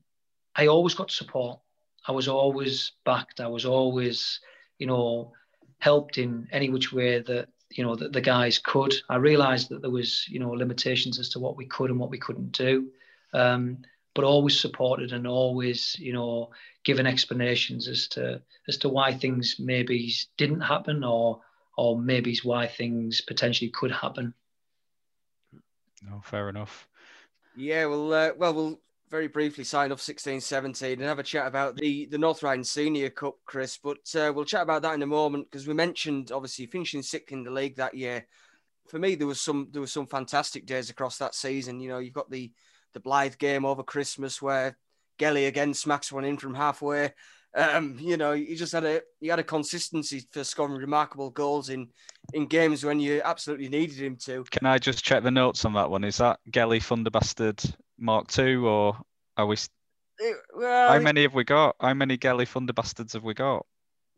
[0.54, 1.58] I always got support.
[2.06, 3.40] I was always backed.
[3.40, 4.40] I was always,
[4.78, 5.32] you know,
[5.78, 8.94] helped in any which way that you know that the guys could.
[9.08, 12.10] I realised that there was you know limitations as to what we could and what
[12.10, 12.88] we couldn't do,
[13.32, 13.78] um,
[14.14, 16.50] but always supported and always you know
[16.84, 21.40] given explanations as to as to why things maybe didn't happen or
[21.76, 24.34] or maybe why things potentially could happen.
[26.02, 26.88] No, fair enough.
[27.56, 28.80] Yeah, well, uh, well, we'll
[29.12, 32.64] very briefly sign off 16 17 and have a chat about the, the North Riding
[32.64, 33.76] Senior Cup, Chris.
[33.76, 37.30] But uh, we'll chat about that in a moment because we mentioned obviously finishing sixth
[37.30, 38.26] in the league that year.
[38.88, 41.78] For me, there was some there was some fantastic days across that season.
[41.78, 42.50] You know, you've got the
[42.94, 44.78] the Blyth game over Christmas where
[45.18, 47.12] Gelly again smacks one in from halfway.
[47.54, 51.68] Um, you know, you just had a you had a consistency for scoring remarkable goals
[51.68, 51.88] in
[52.32, 54.44] in games when you absolutely needed him to.
[54.44, 56.02] Can I just check the notes on that one?
[56.02, 58.98] Is that Gelly Thunderbastard Mark II, or
[59.36, 59.56] are we?
[60.18, 61.76] It, well, How many have we got?
[61.80, 63.64] How many Gelly Thunderbastards have we got?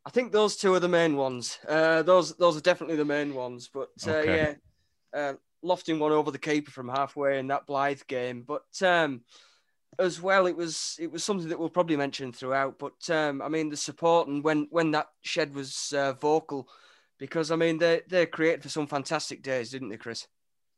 [0.06, 1.58] I think those two are the main ones.
[1.68, 3.70] Uh, those those are definitely the main ones.
[3.72, 4.56] But uh, okay.
[5.14, 8.44] yeah, uh, lofting one over the keeper from halfway in that Blyth game.
[8.46, 9.22] But um,
[9.98, 12.78] as well, it was it was something that we'll probably mention throughout.
[12.78, 16.68] But um, I mean, the support and when when that shed was uh, vocal,
[17.18, 20.26] because I mean they they created for some fantastic days, didn't they, Chris?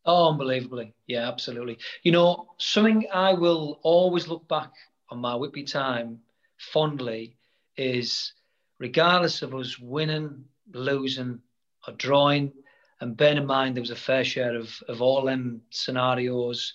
[0.06, 0.94] Oh, unbelievably.
[1.08, 1.78] Yeah, absolutely.
[2.04, 4.72] You know, something I will always look back
[5.10, 6.20] on my Whitby time
[6.58, 7.36] fondly
[7.76, 8.32] is
[8.78, 11.40] regardless of us winning, losing,
[11.86, 12.52] or drawing,
[13.00, 16.74] and bear in mind there was a fair share of, of all them scenarios,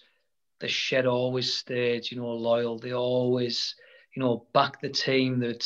[0.60, 2.78] the shed always stayed, you know, loyal.
[2.78, 3.76] They always,
[4.14, 5.66] you know, back the team that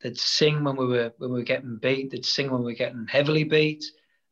[0.00, 2.78] they'd sing when we were when we were getting beat, they'd sing when we were
[2.78, 3.84] getting heavily beat,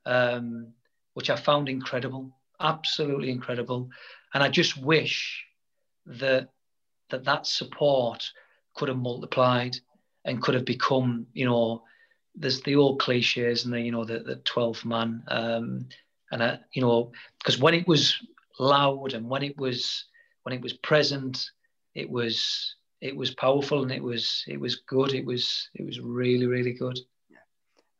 [0.06, 0.68] um,
[1.14, 3.90] which I found incredible absolutely incredible.
[4.34, 5.44] And I just wish
[6.06, 6.50] that
[7.10, 8.30] that, that support
[8.74, 9.76] could have multiplied
[10.24, 11.82] and could have become, you know,
[12.34, 15.22] there's the old cliches and the, you know, the, the 12th man.
[15.28, 15.88] Um,
[16.30, 18.16] and, I, you know, because when it was
[18.58, 20.04] loud and when it was,
[20.42, 21.50] when it was present,
[21.94, 25.14] it was, it was powerful and it was, it was good.
[25.14, 26.98] It was, it was really, really good.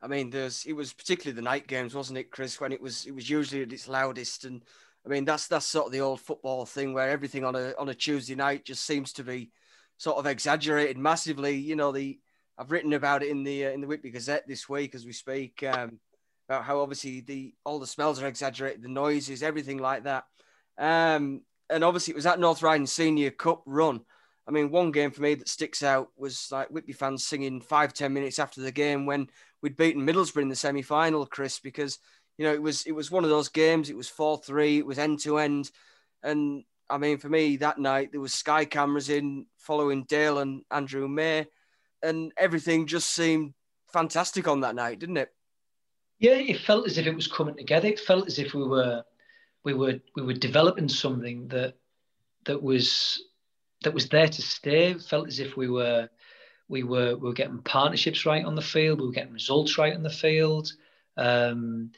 [0.01, 2.61] I mean, there's it was particularly the night games, wasn't it, Chris?
[2.61, 4.63] When it was it was usually at its loudest, and
[5.05, 7.89] I mean that's that's sort of the old football thing where everything on a on
[7.89, 9.51] a Tuesday night just seems to be
[9.97, 11.57] sort of exaggerated massively.
[11.57, 12.19] You know, the
[12.57, 15.13] I've written about it in the uh, in the Whitby Gazette this week as we
[15.13, 15.99] speak um,
[16.49, 20.25] about how obviously the all the smells are exaggerated, the noises, everything like that.
[20.79, 24.01] Um, and obviously it was that North Riding Senior Cup run.
[24.47, 27.93] I mean, one game for me that sticks out was like Whitby fans singing five
[27.93, 29.29] ten minutes after the game when
[29.63, 31.99] we'd beaten Middlesbrough in the semi final, Chris, because
[32.37, 33.91] you know it was it was one of those games.
[33.91, 34.79] It was four three.
[34.79, 35.71] It was end to end,
[36.23, 40.63] and I mean for me that night there was Sky cameras in following Dale and
[40.71, 41.47] Andrew May,
[42.03, 43.55] and everything just seemed
[43.93, 45.31] fantastic on that night, didn't it?
[46.19, 47.89] Yeah, it felt as if it was coming together.
[47.89, 49.05] It felt as if we were
[49.65, 51.75] we were we were developing something that
[52.45, 53.23] that was
[53.83, 54.91] that was there to stay.
[54.93, 56.09] It felt as if we were
[56.69, 59.01] we were we were getting partnerships right on the field.
[59.01, 60.73] We were getting results right on the field.
[61.17, 61.91] Um,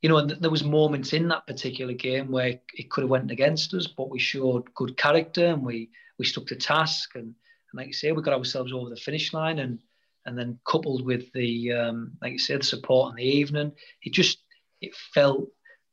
[0.00, 3.30] you know, and there was moments in that particular game where it could have went
[3.30, 7.14] against us, but we showed good character and we we stuck to task.
[7.14, 7.34] And, and
[7.74, 9.58] like you say, we got ourselves over the finish line.
[9.58, 9.78] And
[10.24, 14.12] and then coupled with the um, like you said, the support in the evening, it
[14.12, 14.38] just
[14.80, 15.48] it felt,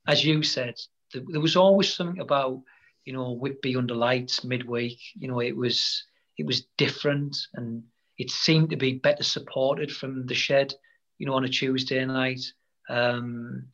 [0.08, 0.76] as you said,
[1.14, 2.62] there was always something about
[3.06, 5.00] you know Whitby under lights midweek.
[5.16, 6.04] You know, it was
[6.38, 7.84] it was different and
[8.20, 10.74] it seemed to be better supported from the shed
[11.20, 12.42] you know, on a Tuesday night.
[12.90, 13.68] Um,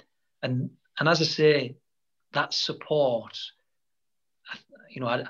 [0.44, 1.78] and and as I say,
[2.34, 3.38] that support,
[4.90, 5.24] you know, I,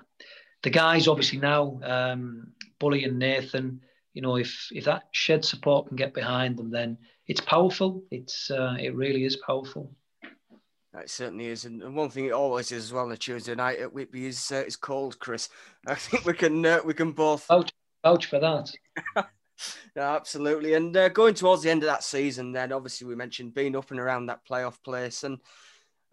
[0.63, 3.81] the guys obviously now, um, Bully and Nathan,
[4.13, 6.97] you know, if if that shed support can get behind them, then
[7.27, 8.03] it's powerful.
[8.09, 9.91] It's uh, it really is powerful.
[10.97, 13.79] It certainly is, and one thing it always is as well on a Tuesday night
[13.79, 15.49] at Whitby is uh, it's cold, Chris.
[15.87, 17.45] I think we can uh, we can both
[18.05, 18.71] vouch for that.
[19.95, 20.73] no, absolutely.
[20.73, 23.91] And uh, going towards the end of that season, then obviously we mentioned being up
[23.91, 25.39] and around that playoff place, and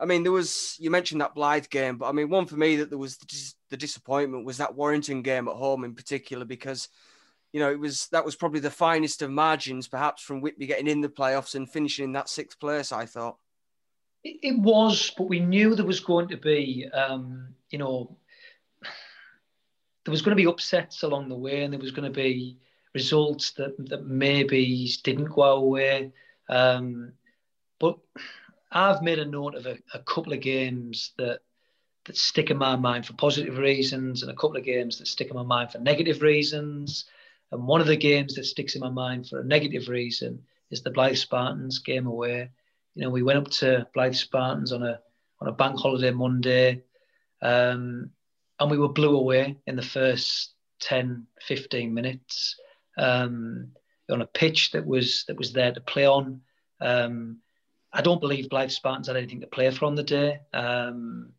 [0.01, 2.77] I mean there was you mentioned that Blyth game, but I mean one for me
[2.77, 6.89] that there was the, the disappointment was that Warrington game at home in particular because
[7.53, 10.89] you know it was that was probably the finest of margins perhaps from Whitby getting
[10.89, 12.93] in the playoffs and finishing in that sixth place.
[12.93, 13.37] I thought.
[14.25, 18.17] It, was, but we knew there was going to be, um, you know,
[20.05, 22.59] there was going to be upsets along the way, and there was going to be
[22.95, 26.13] results that that maybe didn't go our way.
[26.49, 27.13] Um,
[27.79, 27.99] but
[28.71, 31.41] I've made a note of a, a, couple of games that
[32.05, 35.29] that stick in my mind for positive reasons, and a couple of games that stick
[35.29, 37.07] in my mind for negative reasons.
[37.51, 40.83] And one of the games that sticks in my mind for a negative reason is
[40.83, 42.51] the Blyth Spartans game away
[42.95, 45.01] you know, we went up to Blyth Spartans on a
[45.41, 46.83] on a bank holiday Monday,
[47.41, 48.11] um,
[48.63, 52.57] and we were blew away in the first 10, 15 minutes
[52.97, 53.69] um,
[54.11, 56.41] on a pitch that was that was there to play on.
[56.81, 57.39] Um,
[57.93, 60.41] I don't believe Blyth Spartans had anything to play for on the day.
[60.53, 61.33] Um,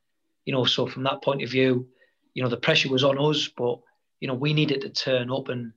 [0.45, 1.87] you know, so from that point of view,
[2.33, 3.79] you know, the pressure was on us, but
[4.19, 5.73] you know, we needed to turn up and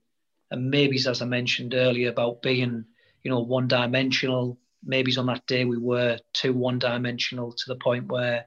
[0.50, 2.84] and maybe as I mentioned earlier about being,
[3.22, 7.76] you know, one dimensional maybe on that day we were too one dimensional to the
[7.76, 8.46] point where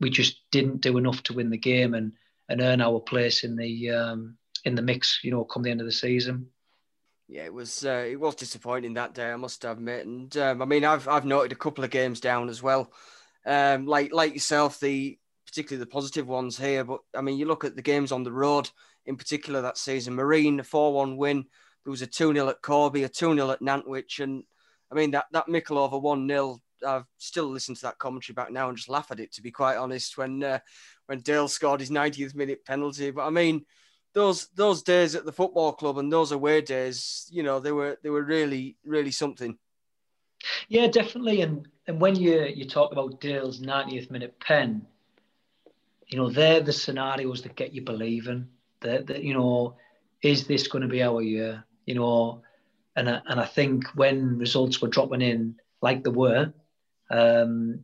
[0.00, 2.12] we just didn't do enough to win the game and
[2.50, 5.20] and earn our place in the um, in the mix.
[5.22, 6.46] You know, come the end of the season.
[7.28, 9.30] Yeah, it was uh, it was disappointing that day.
[9.30, 12.48] I must admit, and um, I mean, I've I've noted a couple of games down
[12.48, 12.92] as well.
[13.46, 16.84] Um, like like yourself, the particularly the positive ones here.
[16.84, 18.68] But I mean, you look at the games on the road
[19.06, 20.14] in particular that season.
[20.14, 21.46] Marine a four one win.
[21.84, 24.44] There was a two 0 at Corby, a two 0 at Nantwich, and
[24.90, 28.68] I mean, that, that Mickleover 1 0, I've still listened to that commentary back now
[28.68, 30.58] and just laugh at it, to be quite honest, when uh,
[31.06, 33.10] when Dale scored his 90th minute penalty.
[33.10, 33.64] But I mean,
[34.12, 37.98] those those days at the football club and those away days, you know, they were
[38.02, 39.58] they were really really something.
[40.68, 41.42] Yeah, definitely.
[41.42, 44.86] And and when you you talk about Dale's 90th minute pen,
[46.08, 48.48] you know, they're the scenarios that get you believing
[48.80, 49.76] that, that you know,
[50.22, 51.64] is this going to be our year?
[51.86, 52.42] You know,
[52.96, 56.52] and I, and I think when results were dropping in like they were,
[57.10, 57.80] um,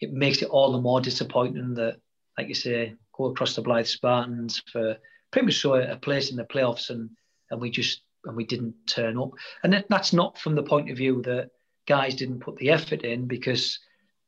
[0.00, 1.98] it makes it all the more disappointing that,
[2.36, 4.96] like you say, go across the Blyth Spartans for
[5.30, 7.10] pretty much so a place in the playoffs, and
[7.50, 9.30] and we just and we didn't turn up.
[9.62, 11.50] And that's not from the point of view that
[11.86, 13.78] guys didn't put the effort in, because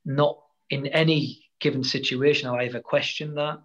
[0.04, 0.38] not
[0.70, 3.58] in any given situation have I ever questioned that.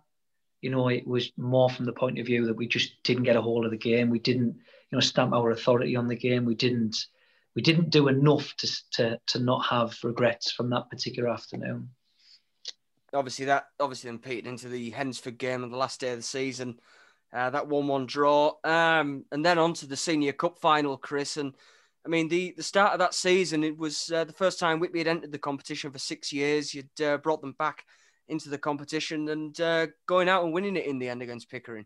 [0.61, 3.35] You know, it was more from the point of view that we just didn't get
[3.35, 4.09] a hold of the game.
[4.09, 4.55] We didn't
[4.91, 6.45] you know stamp our authority on the game.
[6.45, 7.05] We didn't
[7.55, 11.89] we didn't do enough to to to not have regrets from that particular afternoon.
[13.13, 16.23] Obviously, that obviously then petered into the Hednesford game on the last day of the
[16.23, 16.79] season.
[17.33, 21.37] Uh, that one-one draw, um, and then on to the Senior Cup final, Chris.
[21.37, 21.55] And
[22.05, 24.99] I mean, the the start of that season, it was uh, the first time Whitby
[24.99, 26.73] had entered the competition for six years.
[26.73, 27.85] You'd uh, brought them back
[28.27, 31.85] into the competition and uh, going out and winning it in the end against Pickering.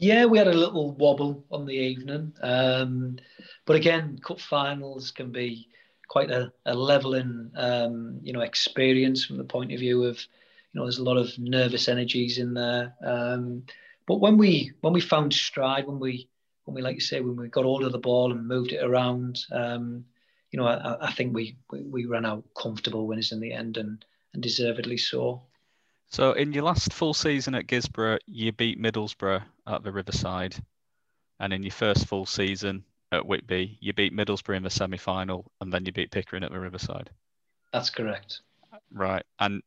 [0.00, 3.18] Yeah, we had a little wobble on the evening, um,
[3.66, 5.68] but again, cup finals can be
[6.08, 10.80] quite a, a leveling, um, you know, experience from the point of view of, you
[10.80, 12.94] know, there's a lot of nervous energies in there.
[13.04, 13.64] Um,
[14.06, 16.30] but when we when we found stride, when we
[16.64, 18.82] when we like you say, when we got hold of the ball and moved it
[18.82, 20.06] around, um,
[20.50, 23.76] you know, I, I think we, we, we ran out comfortable winners in the end,
[23.76, 25.42] and and deservedly so.
[26.10, 30.56] So, in your last full season at Guisborough, you beat Middlesbrough at the Riverside,
[31.38, 32.82] and in your first full season
[33.12, 36.58] at Whitby, you beat Middlesbrough in the semi-final, and then you beat Pickering at the
[36.58, 37.10] Riverside.
[37.72, 38.40] That's correct.
[38.92, 39.62] Right, and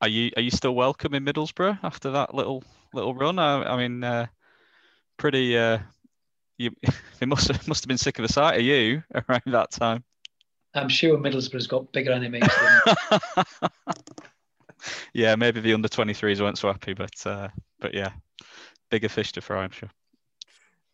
[0.00, 2.64] are you are you still welcome in Middlesbrough after that little
[2.94, 3.38] little run?
[3.38, 4.26] I, I mean, uh,
[5.18, 5.58] pretty.
[5.58, 5.80] Uh,
[6.56, 6.70] you
[7.20, 10.02] they must have, must have been sick of the sight of you around that time.
[10.74, 12.48] I'm sure Middlesbrough's got bigger enemies.
[15.12, 17.48] yeah, maybe the under 23s weren't so happy, but uh,
[17.80, 18.10] but yeah,
[18.90, 19.90] bigger fish to fry, I'm sure.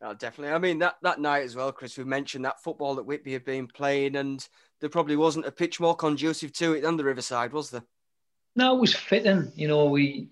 [0.02, 0.52] Oh, definitely.
[0.52, 3.44] I mean, that, that night as well, Chris, we mentioned that football that Whitby had
[3.44, 4.46] been playing, and
[4.80, 7.84] there probably wasn't a pitch more conducive to it than the Riverside, was there?
[8.54, 9.50] No, it was fitting.
[9.54, 10.28] You know, we,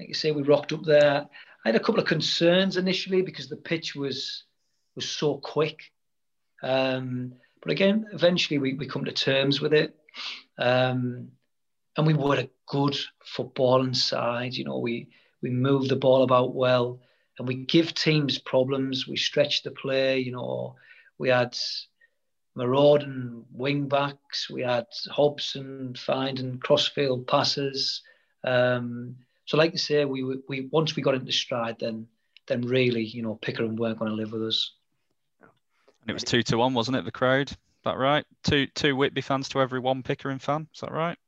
[0.00, 1.28] like you say, we rocked up there.
[1.64, 4.44] I had a couple of concerns initially because the pitch was
[4.96, 5.92] was so quick.
[6.62, 9.96] Um, But again, eventually we, we come to terms with it.
[10.58, 11.30] Um,
[11.96, 14.54] and we were a good footballing side.
[14.54, 15.08] You know, we
[15.42, 17.00] we move the ball about well,
[17.38, 19.06] and we give teams problems.
[19.06, 20.18] We stretch the play.
[20.18, 20.76] You know,
[21.18, 21.56] we had
[22.54, 24.48] marauding wing backs.
[24.50, 28.02] We had Hobson finding crossfield passes.
[28.44, 29.16] Um,
[29.46, 32.06] so, like I say, we we once we got into stride, then
[32.46, 34.72] then really, you know, Pickering weren't going to live with us.
[35.40, 37.04] And it was two to one, wasn't it?
[37.04, 37.50] The crowd,
[37.84, 38.24] that right?
[38.42, 40.68] Two two Whitby fans to every one Pickering fan.
[40.74, 41.18] Is that right?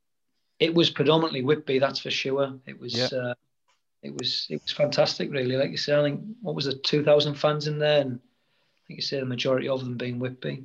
[0.59, 2.59] It was predominantly Whitby, that's for sure.
[2.67, 2.95] It was.
[2.95, 3.19] Yeah.
[3.19, 3.35] Uh,
[4.03, 5.57] it was it was fantastic, really.
[5.57, 8.81] Like you say, I think what was it, two thousand fans in there, and I
[8.87, 10.65] think you say the majority of them being Whitby.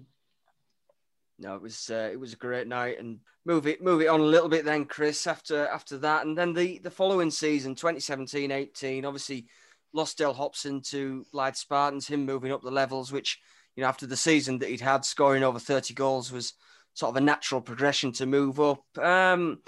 [1.40, 4.20] No, it was uh, it was a great night, and move it move it on
[4.20, 5.26] a little bit then, Chris.
[5.26, 9.48] After after that, and then the the following season, 2017-18, obviously
[9.94, 12.08] lost Dale Hobson to Blyth Spartans.
[12.08, 13.40] Him moving up the levels, which
[13.76, 16.54] you know after the season that he'd had, scoring over 30 goals was
[16.94, 18.84] sort of a natural progression to move up.
[18.98, 19.60] Um,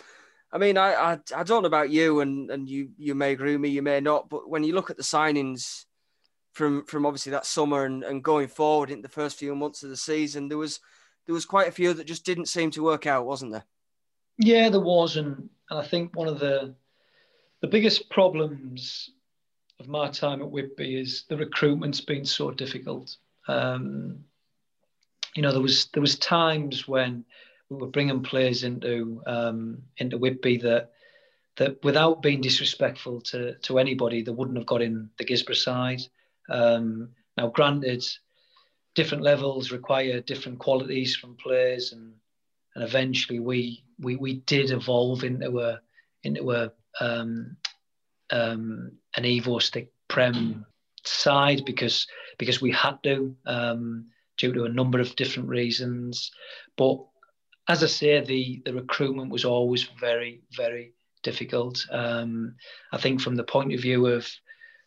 [0.51, 3.53] I mean, I, I, I don't know about you, and and you you may agree
[3.53, 5.85] with me, you may not, but when you look at the signings
[6.51, 9.89] from from obviously that summer and, and going forward in the first few months of
[9.89, 10.79] the season, there was
[11.25, 13.65] there was quite a few that just didn't seem to work out, wasn't there?
[14.37, 16.75] Yeah, there was, and, and I think one of the
[17.61, 19.09] the biggest problems
[19.79, 23.15] of my time at Whitby is the recruitment's been so difficult.
[23.47, 24.19] Um,
[25.35, 27.25] you know, there was there was times when
[27.69, 30.91] we were bringing players into um, into Whitby that
[31.57, 36.01] that without being disrespectful to to anybody, they wouldn't have got in the Guisborough side.
[36.49, 38.05] Um, now, granted,
[38.95, 42.13] different levels require different qualities from players, and
[42.75, 45.79] and eventually we we we did evolve into a
[46.23, 47.57] into a um,
[48.31, 50.65] um, an Evo-Stik prem
[51.03, 52.07] side because
[52.37, 54.05] because we had to um,
[54.37, 56.31] due to a number of different reasons.
[56.77, 56.99] But
[57.67, 61.85] as I say, the the recruitment was always very very difficult.
[61.91, 62.55] Um,
[62.91, 64.29] I think from the point of view of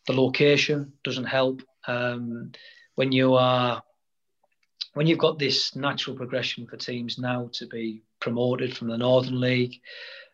[0.05, 2.51] the location doesn't help um,
[2.95, 3.83] when you are
[4.93, 9.39] when you've got this natural progression for teams now to be promoted from the Northern
[9.39, 9.79] League.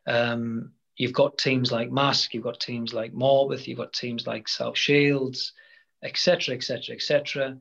[0.08, 4.48] Um, you've got teams like Marske, you've got teams like Morpeth, you've got teams like
[4.48, 5.52] South Shields,
[6.02, 7.58] etc., etc., etc.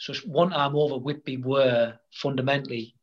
[0.00, 2.94] So one arm over Whitby were fundamentally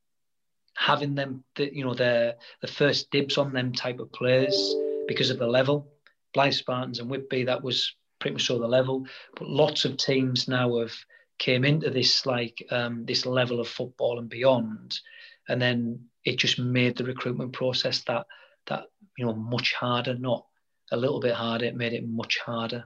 [0.75, 4.75] having them, the, you know, their the first dibs on them type of players
[5.07, 5.87] because of the level.
[6.35, 9.05] Blyth Spartans and Whitby, that was pretty much all the level.
[9.35, 10.93] But lots of teams now have
[11.37, 14.99] came into this like um, this level of football and beyond,
[15.47, 18.25] and then it just made the recruitment process that
[18.65, 18.85] that
[19.19, 20.47] you know much harder, not
[20.91, 21.65] a little bit harder.
[21.65, 22.85] It made it much harder.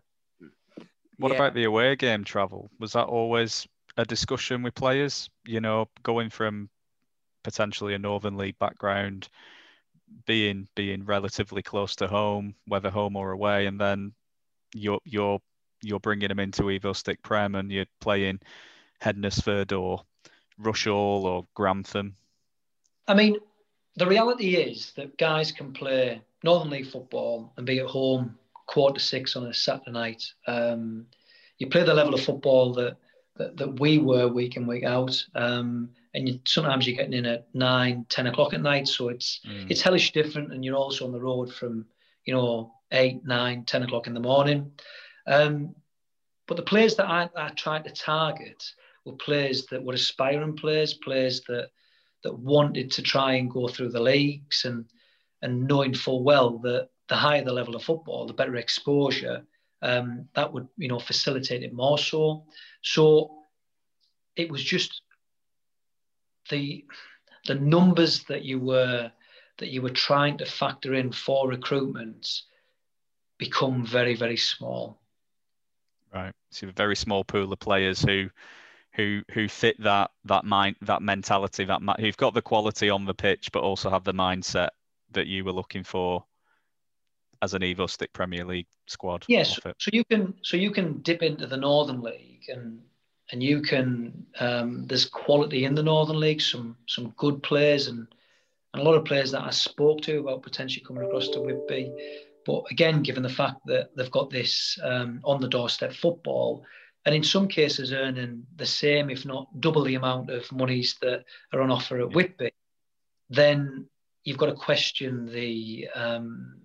[1.18, 1.36] What yeah.
[1.38, 2.70] about the away game travel?
[2.80, 5.30] Was that always a discussion with players?
[5.46, 6.70] You know, going from
[7.44, 9.30] potentially a Northern League background,
[10.26, 14.14] being being relatively close to home, whether home or away, and then
[14.74, 15.40] you're you're
[15.82, 18.40] you're bringing them into Evo-Stik Prem and you're playing
[19.04, 20.04] Hednesford or
[20.62, 22.16] Rushall or Grantham.
[23.08, 23.38] I mean,
[23.96, 28.38] the reality is that guys can play Northern League football and be at home
[28.68, 30.24] quarter to six on a Saturday night.
[30.48, 31.08] Um,
[31.58, 32.98] you play the level of football that
[33.38, 37.26] that, that we were week in week out, um, and you, sometimes you're getting in
[37.26, 38.88] at nine, ten o'clock at night.
[38.88, 39.70] So it's mm.
[39.70, 41.86] it's hellish different, and you're also on the road from
[42.26, 44.72] you know eight, nine, ten o'clock in the morning.
[45.28, 45.76] Um,
[46.48, 48.64] but the players that I, I tried to target
[49.06, 51.70] were players that were aspiring players, players that
[52.24, 54.86] that wanted to try and go through the leagues and
[55.42, 59.44] and knowing full well that the higher the level of football, the better exposure,
[59.82, 62.46] um, that would you know facilitate it more so.
[62.82, 63.32] So
[64.36, 65.02] it was just
[66.50, 66.86] the
[67.48, 69.12] the numbers that you were
[69.58, 72.42] that you were trying to factor in for recruitment
[73.38, 75.00] become very very small.
[76.14, 78.30] Right, so a very small pool of players who
[78.94, 83.14] who who fit that that mind that mentality that who've got the quality on the
[83.14, 84.70] pitch but also have the mindset
[85.12, 86.26] that you were looking for
[87.42, 89.26] as an Evo-Stik Premier League squad.
[89.28, 92.82] Yes, so you can so you can dip into the Northern League and
[93.32, 98.08] and you can um, there's quality in the Northern League, some some good players and,
[98.74, 101.92] and a lot of players that I spoke to about potentially coming across to Whitby.
[102.46, 106.66] But again, given the fact that they've got this um, on the doorstep football,
[107.06, 111.24] and in some cases earning the same, if not double the amount of monies that
[111.54, 112.52] are on offer at Whitby,
[113.30, 113.88] then
[114.24, 116.62] you've got to question the um,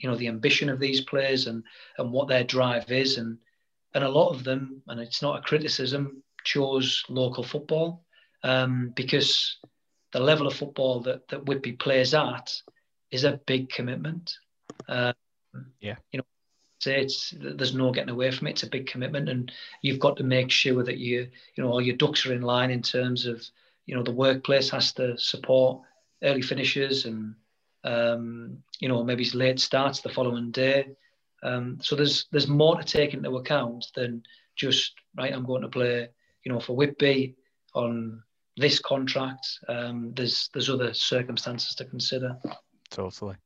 [0.00, 1.62] you know the ambition of these players and
[1.98, 3.38] and what their drive is and
[3.94, 8.04] and a lot of them and it's not a criticism chose local football
[8.42, 9.58] um, because
[10.12, 12.52] the level of football that, that Whitby plays at
[13.10, 14.34] is a big commitment.
[14.88, 15.14] Um,
[15.80, 15.96] yeah.
[16.12, 16.24] You know,
[16.80, 18.52] say it's there's no getting away from it.
[18.52, 21.80] It's a big commitment, and you've got to make sure that you you know all
[21.80, 23.44] your ducks are in line in terms of
[23.86, 25.82] you know the workplace has to support
[26.22, 27.34] early finishes and
[27.84, 30.88] um, you know maybe he's late starts the following day.
[31.42, 34.22] Um, so there's there's more to take into account than
[34.56, 35.32] just right.
[35.32, 36.08] I'm going to play
[36.44, 37.36] you know for Whitby
[37.74, 38.22] on
[38.56, 39.46] this contract.
[39.68, 42.36] Um, there's there's other circumstances to consider.
[42.90, 43.36] Totally.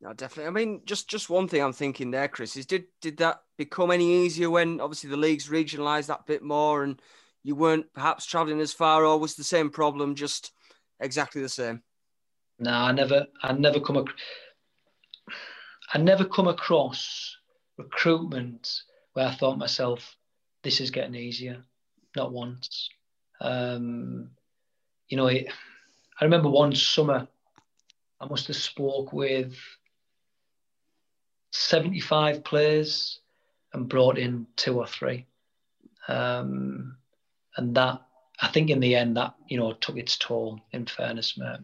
[0.00, 0.46] No, definitely.
[0.46, 3.90] I mean, just just one thing I'm thinking there, Chris, is did did that become
[3.90, 7.02] any easier when obviously the leagues regionalised that bit more and
[7.42, 10.52] you weren't perhaps travelling as far, or was the same problem just
[11.00, 11.82] exactly the same?
[12.58, 14.04] No, I never, I never come,
[15.92, 17.36] I never come across
[17.76, 18.82] recruitment
[19.12, 20.16] where I thought myself,
[20.62, 21.62] this is getting easier.
[22.16, 22.88] Not once.
[23.40, 24.30] Um,
[25.08, 25.46] you know, it,
[26.20, 27.28] I remember one summer,
[28.20, 29.54] I must have spoke with
[31.52, 33.20] 75 players
[33.72, 35.26] and brought in two or three.
[36.08, 36.96] Um,
[37.56, 38.02] and that,
[38.40, 41.60] I think in the end, that, you know, took its toll, in fairness, mate.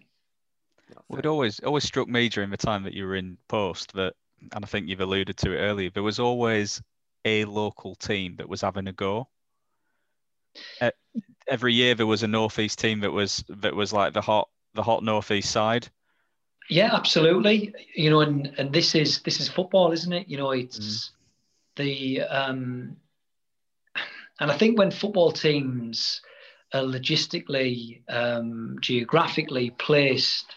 [1.09, 4.14] Well, it always always struck me during the time that you were in post that,
[4.52, 6.82] and I think you've alluded to it earlier, there was always
[7.24, 9.28] a local team that was having a go.
[11.48, 14.82] Every year there was a northeast team that was that was like the hot the
[14.82, 15.88] hot northeast side,
[16.68, 17.74] yeah, absolutely.
[17.94, 20.28] You know, and and this is this is football, isn't it?
[20.28, 21.11] You know, it's mm.
[21.76, 22.96] the um,
[24.40, 26.22] and I think when football teams
[26.72, 30.55] are logistically, um, geographically placed,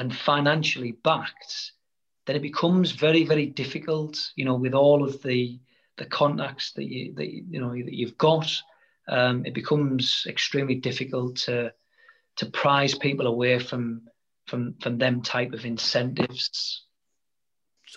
[0.00, 1.72] and financially backed,
[2.26, 4.32] then it becomes very very difficult.
[4.34, 5.60] You know, with all of the
[5.98, 8.50] the contacts that you that you know that you've got,
[9.08, 11.72] um, it becomes extremely difficult to
[12.36, 14.08] to prize people away from
[14.46, 16.86] from from them type of incentives.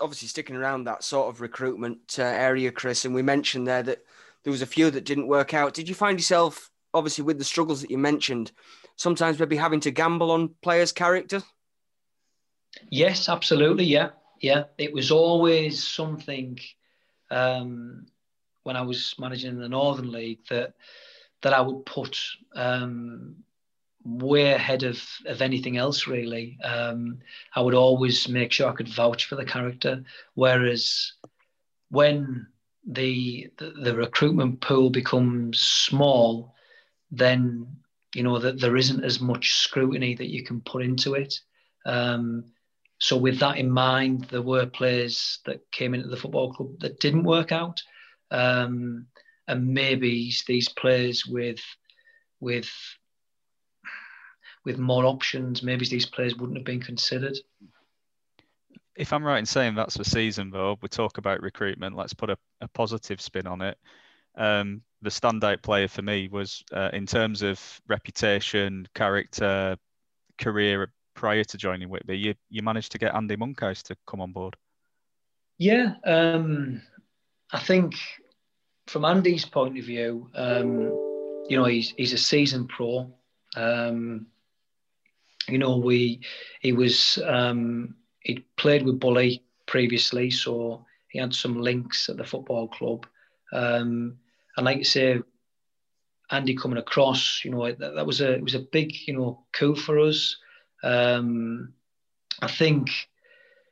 [0.02, 4.00] Obviously, sticking around that sort of recruitment uh, area, Chris, and we mentioned there that
[4.44, 5.74] there was a few that didn't work out.
[5.74, 8.52] Did you find yourself, obviously, with the struggles that you mentioned,
[8.98, 11.44] sometimes maybe having to gamble on players' character?
[12.90, 13.86] Yes, absolutely.
[13.86, 14.10] Yeah,
[14.42, 14.66] yeah.
[14.78, 16.60] It was always something
[17.32, 18.08] um,
[18.64, 20.74] when I was managing in the Northern League that
[21.42, 22.20] that I would put
[22.56, 23.36] um,
[24.06, 27.20] way ahead of, of anything else really um,
[27.56, 30.04] i would always make sure i could vouch for the character
[30.36, 31.14] whereas
[31.90, 32.48] when
[32.86, 36.54] the, the, the recruitment pool becomes small
[37.12, 37.68] then
[38.16, 41.34] you know that there isn't as much scrutiny that you can put into it
[41.86, 42.44] um,
[43.04, 47.00] so with that in mind there were players that came into the football club that
[47.00, 47.82] didn't work out
[48.32, 49.06] um,
[49.48, 51.60] and maybe these players with
[52.40, 52.72] with
[54.66, 57.38] with more options, maybe these players wouldn't have been considered.
[58.96, 61.96] If I'm right in saying that's the season, though, we talk about recruitment.
[61.96, 63.78] Let's put a, a positive spin on it.
[64.36, 69.78] Um, the standout player for me was uh, in terms of reputation, character,
[70.38, 72.18] career prior to joining Whitby.
[72.18, 74.56] You you managed to get Andy Monkhouse to come on board.
[75.58, 76.82] Yeah, um,
[77.52, 77.96] I think
[78.88, 80.92] from Andy's point of view, um,
[81.48, 83.14] you know, he's he's a seasoned pro.
[83.56, 84.28] Um,
[85.48, 86.22] you know, we
[86.62, 92.24] he was um, he'd played with Bully previously, so he had some links at the
[92.24, 93.06] football club.
[93.52, 94.18] Um,
[94.58, 95.20] and like you say,
[96.32, 99.46] Andy coming across, you know, that, that was a it was a big, you know,
[99.54, 100.38] coup for us.
[100.84, 101.74] Um,
[102.42, 102.90] I think,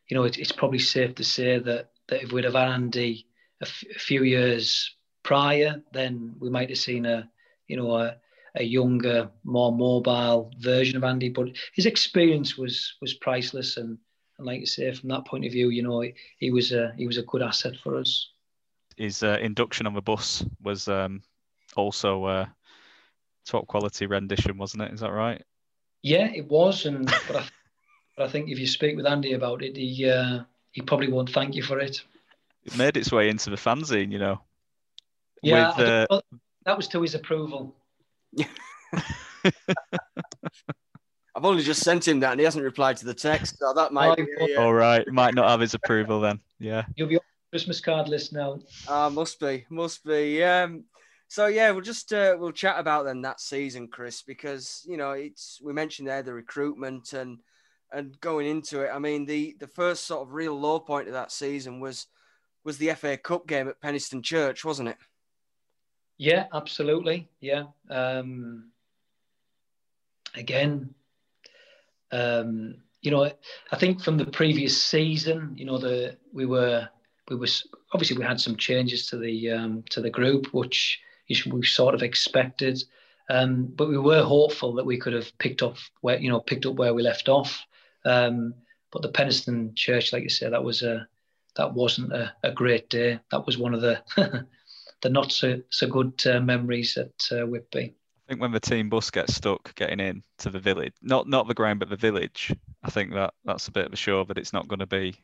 [0.07, 3.27] you know, it, it's probably safe to say that that if we'd have had Andy
[3.61, 7.29] a, f- a few years prior, then we might have seen a,
[7.67, 8.15] you know, a,
[8.55, 11.29] a younger, more mobile version of Andy.
[11.29, 13.97] But his experience was was priceless, and,
[14.37, 16.93] and like you say, from that point of view, you know, he, he was a
[16.97, 18.29] he was a good asset for us.
[18.97, 21.21] His uh, induction on the bus was um,
[21.75, 22.53] also a
[23.45, 24.93] top quality rendition, wasn't it?
[24.93, 25.41] Is that right?
[26.03, 27.45] Yeah, it was, and but I,
[28.17, 31.29] but I think if you speak with Andy about it, he uh, he probably won't
[31.29, 32.01] thank you for it.
[32.63, 34.41] It made its way into the fanzine, you know.
[35.43, 36.21] Yeah, with, uh,
[36.65, 37.75] that was to his approval.
[41.33, 43.57] I've only just sent him that and he hasn't replied to the text.
[43.57, 44.27] So that might be.
[44.39, 44.57] Yeah.
[44.57, 45.07] All right.
[45.07, 46.39] Might not have his approval then.
[46.59, 46.85] Yeah.
[46.95, 48.59] You'll be on Christmas card list now.
[48.87, 49.65] Ah, uh, must be.
[49.69, 50.43] Must be.
[50.43, 50.83] Um,
[51.31, 55.11] so yeah, we'll just uh, we'll chat about then that season, Chris, because you know
[55.11, 57.39] it's we mentioned there the recruitment and
[57.89, 58.89] and going into it.
[58.93, 62.07] I mean the the first sort of real low point of that season was
[62.65, 64.97] was the FA Cup game at Penistone Church, wasn't it?
[66.17, 67.29] Yeah, absolutely.
[67.39, 67.63] Yeah.
[67.89, 68.71] Um,
[70.35, 70.93] again,
[72.11, 73.31] um, you know,
[73.71, 76.89] I think from the previous season, you know, the we were
[77.29, 80.99] we was obviously we had some changes to the um, to the group, which
[81.45, 82.83] we sort of expected,
[83.29, 86.65] um, but we were hopeful that we could have picked up where you know picked
[86.65, 87.65] up where we left off.
[88.05, 88.53] Um,
[88.91, 91.07] but the Penistone Church, like you said, that was a
[91.55, 93.19] that wasn't a, a great day.
[93.31, 94.01] That was one of the
[95.01, 97.93] the not so so good uh, memories at uh, Whitby.
[98.27, 101.47] I think when the team bus gets stuck getting in to the village, not not
[101.47, 102.53] the ground but the village,
[102.83, 105.15] I think that that's a bit of a show that it's not going to be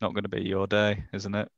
[0.00, 1.48] not going to be your day, isn't it?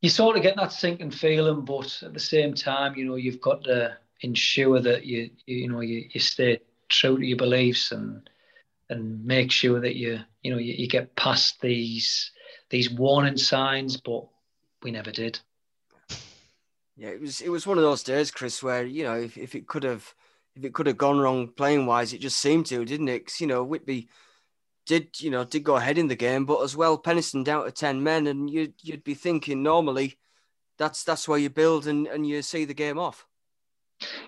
[0.00, 3.40] You sort of get that sinking feeling, but at the same time, you know, you've
[3.40, 8.28] got to ensure that you you, know you, you stay true to your beliefs and
[8.88, 12.32] and make sure that you you know you, you get past these
[12.70, 14.26] these warning signs, but
[14.82, 15.38] we never did.
[16.96, 19.54] Yeah, it was it was one of those days, Chris, where you know if, if
[19.54, 20.14] it could have
[20.56, 23.26] if it could have gone wrong playing wise, it just seemed to, didn't it?
[23.26, 24.08] Cause, you know, Whitby
[24.90, 27.70] did you know did go ahead in the game, but as well, Penistone down to
[27.70, 30.18] ten men, and you'd you'd be thinking normally
[30.78, 33.24] that's that's where you build and, and you see the game off.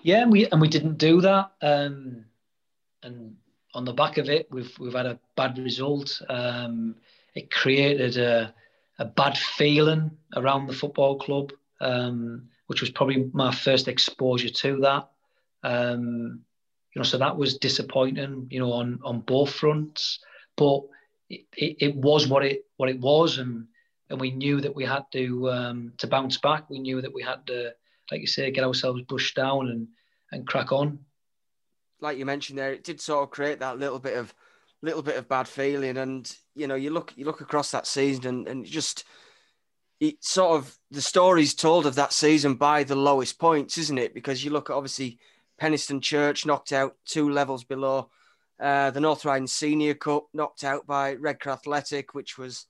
[0.03, 2.23] Yeah, and we and we didn't do that, um,
[3.03, 3.35] and
[3.73, 6.21] on the back of it, we've we've had a bad result.
[6.29, 6.95] Um,
[7.35, 8.53] it created a,
[8.99, 11.51] a bad feeling around the football club,
[11.81, 15.09] um, which was probably my first exposure to that.
[15.61, 16.39] Um,
[16.93, 18.47] you know, so that was disappointing.
[18.49, 20.19] You know, on on both fronts,
[20.55, 20.81] but
[21.29, 23.67] it, it, it was what it what it was, and
[24.09, 26.69] and we knew that we had to um, to bounce back.
[26.69, 27.73] We knew that we had to,
[28.11, 29.87] like you say, get ourselves pushed down and
[30.31, 30.99] and crack on.
[32.01, 34.33] Like you mentioned there, it did sort of create that little bit of
[34.81, 38.25] little bit of bad feeling, and you know, you look you look across that season,
[38.25, 39.05] and and just
[39.99, 44.13] it sort of the stories told of that season by the lowest points, isn't it?
[44.13, 45.17] Because you look at obviously
[45.61, 48.09] Penistone Church knocked out two levels below.
[48.59, 52.67] Uh, the North Riding Senior Cup knocked out by Redcar Athletic, which was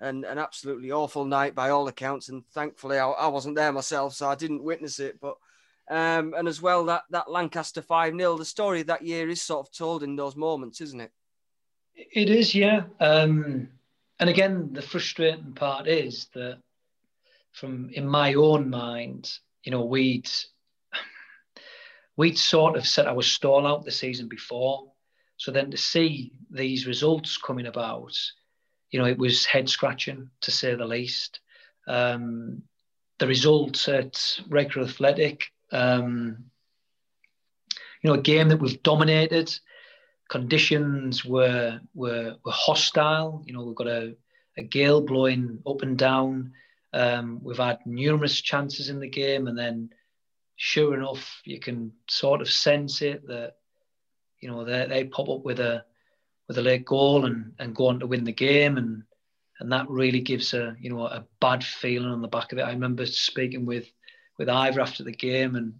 [0.00, 2.28] an, an absolutely awful night by all accounts.
[2.28, 5.18] And thankfully, I, I wasn't there myself, so I didn't witness it.
[5.20, 5.36] But
[5.90, 9.42] um, and as well that that Lancaster five 0 the story of that year is
[9.42, 11.10] sort of told in those moments, isn't it?
[11.94, 12.84] It is, yeah.
[13.00, 13.68] Um,
[14.18, 16.58] and again, the frustrating part is that,
[17.52, 19.30] from in my own mind,
[19.64, 20.30] you know, we'd
[22.16, 24.91] we'd sort of set our stall out the season before.
[25.42, 28.16] So then to see these results coming about,
[28.92, 31.40] you know, it was head scratching to say the least.
[31.88, 32.62] Um,
[33.18, 36.44] the results at Redcar Athletic, um,
[38.02, 39.52] you know, a game that we've dominated.
[40.30, 43.42] Conditions were were, were hostile.
[43.44, 44.14] You know, we've got a,
[44.56, 46.52] a gale blowing up and down.
[46.92, 49.90] Um, we've had numerous chances in the game, and then
[50.54, 53.56] sure enough, you can sort of sense it that
[54.42, 55.84] you know they, they pop up with a
[56.48, 59.04] with a late goal and and go on to win the game and
[59.60, 62.62] and that really gives a you know a bad feeling on the back of it.
[62.62, 63.90] I remember speaking with
[64.38, 65.74] with Ivor after the game and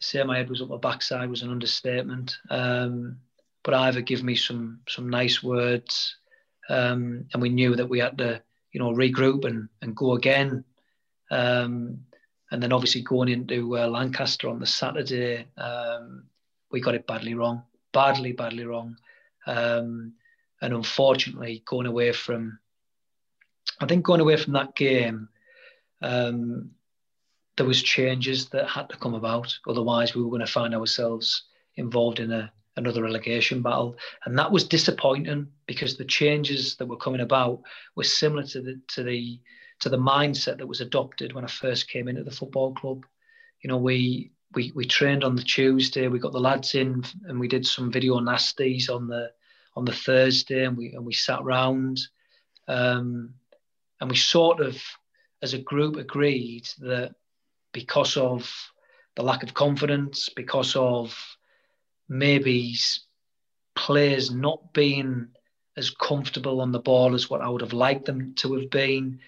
[0.00, 2.36] to say my head was up my backside was an understatement.
[2.50, 3.18] Um,
[3.62, 6.16] but Ivor gave me some some nice words,
[6.68, 10.64] um, and we knew that we had to you know regroup and and go again.
[11.30, 12.00] Um,
[12.50, 16.24] and then obviously going into uh, Lancaster on the Saturday, um,
[16.70, 17.62] we got it badly wrong,
[17.92, 18.96] badly, badly wrong.
[19.46, 20.14] Um,
[20.60, 22.58] and unfortunately, going away from,
[23.80, 25.28] I think going away from that game,
[26.02, 26.70] um,
[27.56, 29.56] there was changes that had to come about.
[29.66, 31.44] Otherwise, we were going to find ourselves
[31.76, 36.96] involved in a, another relegation battle, and that was disappointing because the changes that were
[36.96, 37.60] coming about
[37.96, 39.40] were similar to the to the
[39.80, 43.04] to the mindset that was adopted when I first came into the football club.
[43.62, 47.38] You know, we we we trained on the Tuesday, we got the lads in, and
[47.38, 49.30] we did some video nasties on the
[49.76, 52.00] on the Thursday, and we and we sat round,
[52.66, 53.34] um,
[54.00, 54.80] and we sort of,
[55.42, 57.14] as a group, agreed that
[57.72, 58.50] because of
[59.16, 61.16] the lack of confidence, because of
[62.08, 62.74] maybe
[63.74, 65.28] players not being
[65.76, 69.20] as comfortable on the ball as what I would have liked them to have been,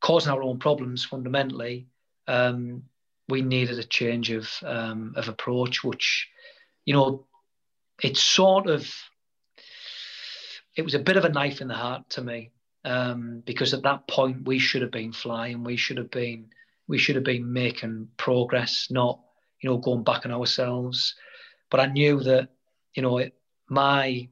[0.00, 1.88] causing our own problems fundamentally,
[2.26, 2.84] um,
[3.28, 6.28] we needed a change of um, of approach, which,
[6.84, 7.26] you know,
[8.02, 8.92] it's sort of
[10.76, 12.50] it was a bit of a knife in the heart to me
[12.84, 16.46] um, because at that point we should have been flying, we should have been
[16.86, 19.20] we should have been making progress, not
[19.60, 21.14] you know going back on ourselves.
[21.70, 22.48] But I knew that
[22.94, 23.34] you know it,
[23.68, 24.28] my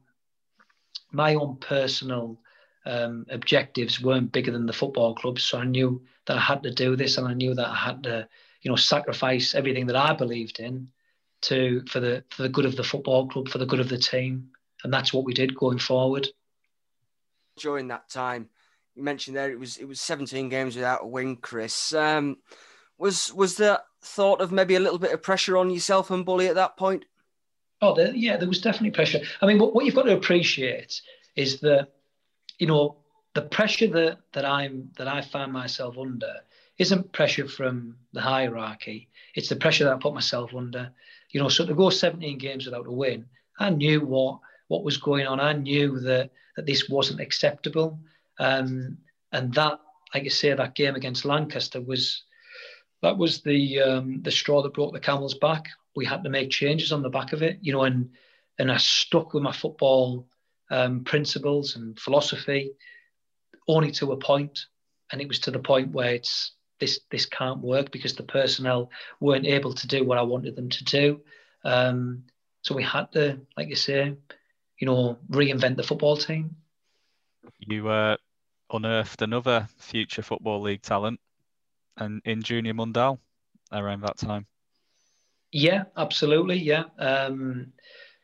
[1.11, 2.39] my own personal
[2.85, 5.39] um, objectives weren't bigger than the football club.
[5.39, 8.03] So I knew that I had to do this, and I knew that I had
[8.03, 8.27] to,
[8.63, 10.87] you know, sacrifice everything that I believed in
[11.43, 13.97] to for the for the good of the football club, for the good of the
[13.97, 14.49] team,
[14.83, 16.27] and that's what we did going forward.
[17.57, 18.49] During that time,
[18.95, 21.93] you mentioned there it was it was 17 games without a win, Chris.
[21.93, 22.37] Um,
[22.97, 26.47] was was there thought of maybe a little bit of pressure on yourself and Bully
[26.47, 27.05] at that point?
[27.81, 29.19] Oh, there, yeah, there was definitely pressure.
[29.41, 31.01] I mean, what, what you've got to appreciate
[31.35, 31.89] is that
[32.57, 32.97] you know
[33.33, 36.35] the pressure that that I'm that I find myself under
[36.77, 39.09] isn't pressure from the hierarchy.
[39.35, 40.91] It's the pressure that I put myself under.
[41.31, 43.25] You know, so to go 17 games without a win,
[43.59, 45.39] I knew what what was going on.
[45.39, 47.99] I knew that that this wasn't acceptable.
[48.39, 48.97] Um,
[49.31, 49.79] and that,
[50.13, 52.23] like I say, that game against Lancaster was
[53.01, 55.67] that was the um, the straw that broke the camel's back.
[55.95, 58.09] We had to make changes on the back of it, you know, and
[58.59, 60.27] and I stuck with my football
[60.69, 62.71] um, principles and philosophy
[63.67, 64.65] only to a point,
[65.11, 68.89] and it was to the point where it's this this can't work because the personnel
[69.19, 71.21] weren't able to do what I wanted them to do.
[71.63, 72.23] Um,
[72.61, 74.15] so we had to, like you say,
[74.79, 76.55] you know, reinvent the football team.
[77.59, 78.17] You uh,
[78.71, 81.19] unearthed another future football league talent,
[81.97, 83.19] and in Junior Mondal
[83.71, 84.45] around that time.
[85.51, 86.57] Yeah, absolutely.
[86.57, 87.71] Yeah, um,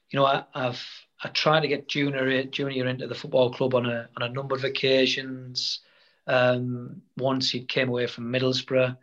[0.10, 0.82] you know, I, have
[1.24, 4.56] I tried to get junior junior into the football club on a on a number
[4.56, 5.82] of occasions.
[6.30, 8.96] Um, once he came away from Middlesbrough,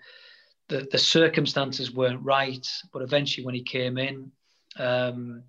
[0.69, 4.31] the the circumstances weren't right, but eventually when he came in,
[4.79, 5.43] um,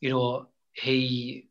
[0.00, 1.46] you know, he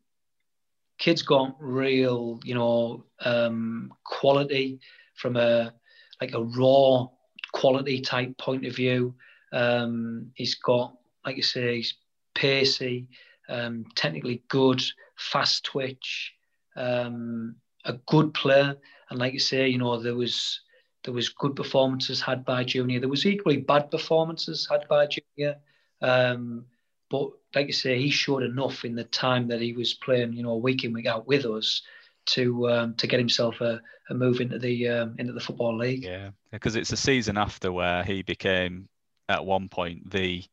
[0.98, 4.80] kids got real, you know, um, quality
[5.14, 5.72] from a
[6.20, 7.06] like a raw
[7.52, 9.14] quality type point of view.
[9.52, 11.94] Um, he's got, like you say, he's
[12.34, 13.08] pacey
[13.48, 14.82] um, technically good,
[15.16, 16.34] fast twitch,
[16.76, 18.76] um, a good player.
[19.10, 20.60] And like you say, you know, there was
[21.04, 23.00] there was good performances had by Junior.
[23.00, 25.56] There was equally bad performances had by Junior.
[26.02, 26.66] Um,
[27.10, 30.42] but like you say, he showed enough in the time that he was playing, you
[30.42, 31.82] know, week in week out with us
[32.26, 33.80] to um, to get himself a,
[34.10, 36.04] a move into the um, into the football league.
[36.04, 38.88] Yeah, because it's a season after where he became
[39.28, 40.44] at one point the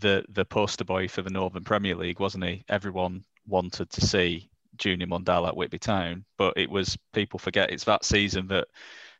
[0.00, 2.64] the the poster boy for the Northern Premier League, wasn't he?
[2.68, 4.49] Everyone wanted to see
[4.80, 8.66] Junior Mondal at Whitby Town, but it was people forget it's that season that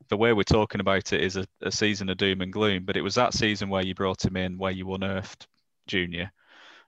[0.09, 2.85] the way we're talking about it is a, a season of doom and gloom.
[2.85, 5.47] But it was that season where you brought him in, where you unearthed
[5.87, 6.33] Junior.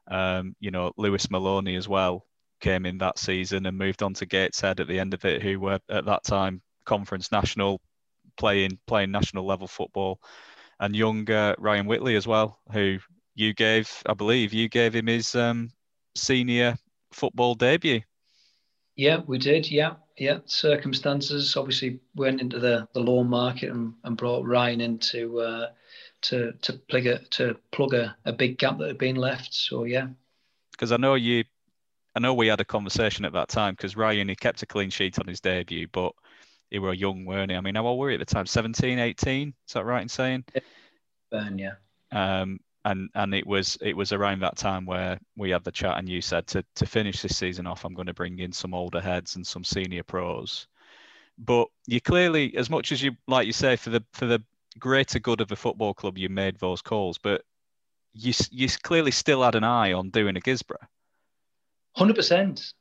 [0.09, 2.27] Um, you know, Lewis Maloney as well
[2.61, 5.61] came in that season and moved on to Gateshead at the end of it, who
[5.61, 7.81] were at that time conference national,
[8.37, 10.21] playing playing national level football,
[10.81, 12.99] and young uh, Ryan Whitley as well, who
[13.35, 15.71] you gave, I believe, you gave him his um,
[16.15, 16.77] senior
[17.13, 18.01] football debut.
[18.97, 19.71] Yeah, we did.
[19.71, 20.39] Yeah, yeah.
[20.47, 25.67] Circumstances obviously went into the, the loan market and, and brought Ryan in to uh,
[26.23, 29.55] to to plug a to plug a, a big gap that had been left.
[29.55, 30.09] So yeah.
[30.73, 31.45] Because I know you,
[32.15, 34.91] I know we had a conversation at that time because Ryan he kept a clean
[34.91, 36.13] sheet on his debut, but
[36.71, 37.57] he were a young, weren't he?
[37.57, 38.47] I mean, how old were you at the time?
[38.47, 39.49] 17, 18?
[39.69, 40.45] Is that right in saying?
[41.31, 41.75] Burn, yeah.
[42.11, 45.99] Um, and and it was it was around that time where we had the chat
[45.99, 48.75] and you said to to finish this season off i'm going to bring in some
[48.75, 50.67] older heads and some senior pros.
[51.39, 54.43] But you clearly as much as you like you say for the for the
[54.79, 57.43] greater good of the football club you made those calls but
[58.15, 60.87] you you clearly still had an eye on doing a Guisborough
[61.97, 62.73] 100%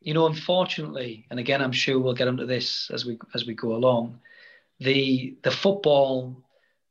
[0.00, 3.54] you know unfortunately and again i'm sure we'll get into this as we as we
[3.54, 4.18] go along
[4.80, 6.36] the the football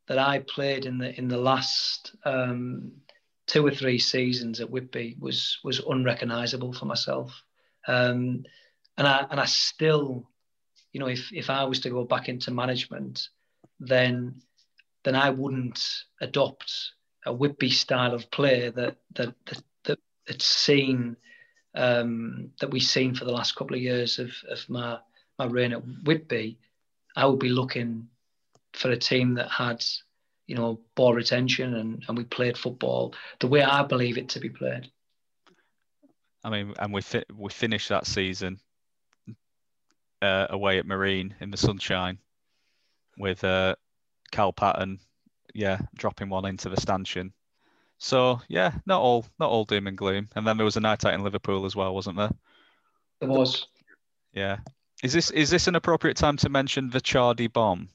[0.06, 2.92] that I played in the in the last um,
[3.46, 7.42] two or three seasons at Whitby was was unrecognisable for myself,
[7.86, 8.44] um,
[8.96, 10.28] and I and I still,
[10.92, 13.28] you know, if if I was to go back into management,
[13.80, 14.42] then
[15.04, 15.82] then I wouldn't
[16.20, 16.72] adopt
[17.26, 21.16] a Whitby style of play that that that, that it's seen
[21.74, 24.98] um, that we've seen for the last couple of years of of my
[25.38, 26.58] my reign at Whitby.
[27.16, 28.08] I would be looking
[28.74, 29.84] for a team that had,
[30.46, 34.40] you know, ball retention and, and we played football the way I believe it to
[34.40, 34.90] be played.
[36.42, 38.60] I mean, and we fi- we finished that season
[40.20, 42.18] uh, away at Marine in the sunshine
[43.16, 43.76] with uh,
[44.30, 45.00] Cal Patton,
[45.54, 47.32] yeah, dropping one into the stanchion.
[47.98, 50.28] So yeah, not all not all doom and gloom.
[50.36, 52.32] And then there was a night out in Liverpool as well, wasn't there?
[53.20, 53.66] There was.
[54.34, 54.58] Yeah.
[55.02, 57.88] Is this is this an appropriate time to mention the Chardy bomb?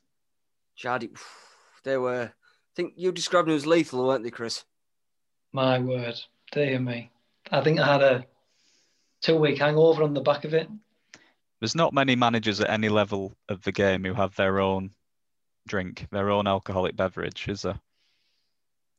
[0.80, 1.10] Chardy,
[1.84, 2.32] they were.
[2.32, 4.64] I think you described them as lethal, weren't they, Chris?
[5.52, 6.16] My word,
[6.52, 7.12] dear me.
[7.52, 8.26] I think I had a
[9.22, 10.70] two-week hangover on the back of it.
[11.60, 14.92] There's not many managers at any level of the game who have their own
[15.68, 17.80] drink, their own alcoholic beverage, is there?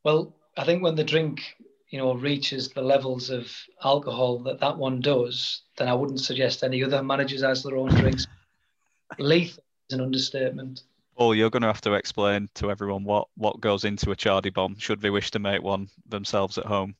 [0.05, 1.57] Well, I think when the drink,
[1.89, 3.51] you know, reaches the levels of
[3.83, 7.91] alcohol that that one does, then I wouldn't suggest any other managers has their own
[7.91, 8.27] drinks.
[9.19, 10.83] Lethal is an understatement.
[11.21, 14.53] Oh, you're going to have to explain to everyone what what goes into a chardy
[14.53, 14.79] bomb.
[14.79, 16.95] Should they wish to make one themselves at home?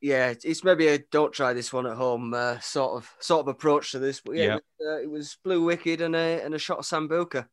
[0.00, 3.48] Yeah, it's maybe a don't try this one at home uh, sort of sort of
[3.48, 4.20] approach to this.
[4.20, 4.54] But yeah, Yeah.
[4.56, 7.48] It, was, uh, it was Blue Wicked and a and a shot of Sambuca.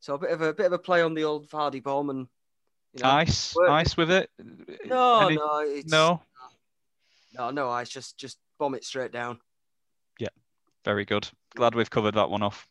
[0.00, 2.26] So a bit of a bit of a play on the old Vardy bomb and
[2.94, 4.30] you know, Ice, work- ice with it.
[4.86, 6.22] no, Any- no, it's, no.
[7.34, 7.90] no, no ice.
[7.90, 9.40] Just just bomb it straight down.
[10.18, 10.28] Yeah,
[10.86, 11.28] very good.
[11.54, 12.66] Glad we've covered that one off.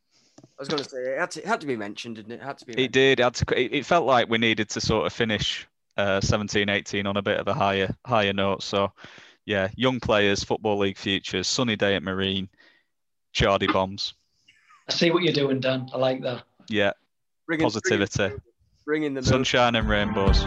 [0.58, 2.36] I was going to say it had to, it had to be mentioned, didn't it?
[2.36, 2.84] It had to be.
[2.84, 3.20] It did.
[3.20, 5.68] It, had to, it, it felt like we needed to sort of finish
[5.98, 8.64] uh, 17, 18 on a bit of a higher higher note.
[8.64, 8.92] So,
[9.46, 12.48] yeah, young players, football league futures, sunny day at Marine,
[13.34, 14.14] Chardy bombs.
[14.88, 15.90] I see what you're doing, Dan.
[15.94, 16.44] I like that.
[16.70, 16.92] Yeah,
[17.48, 18.32] Bringing- positivity,
[18.86, 19.28] bringing the mood.
[19.28, 20.46] sunshine and rainbows.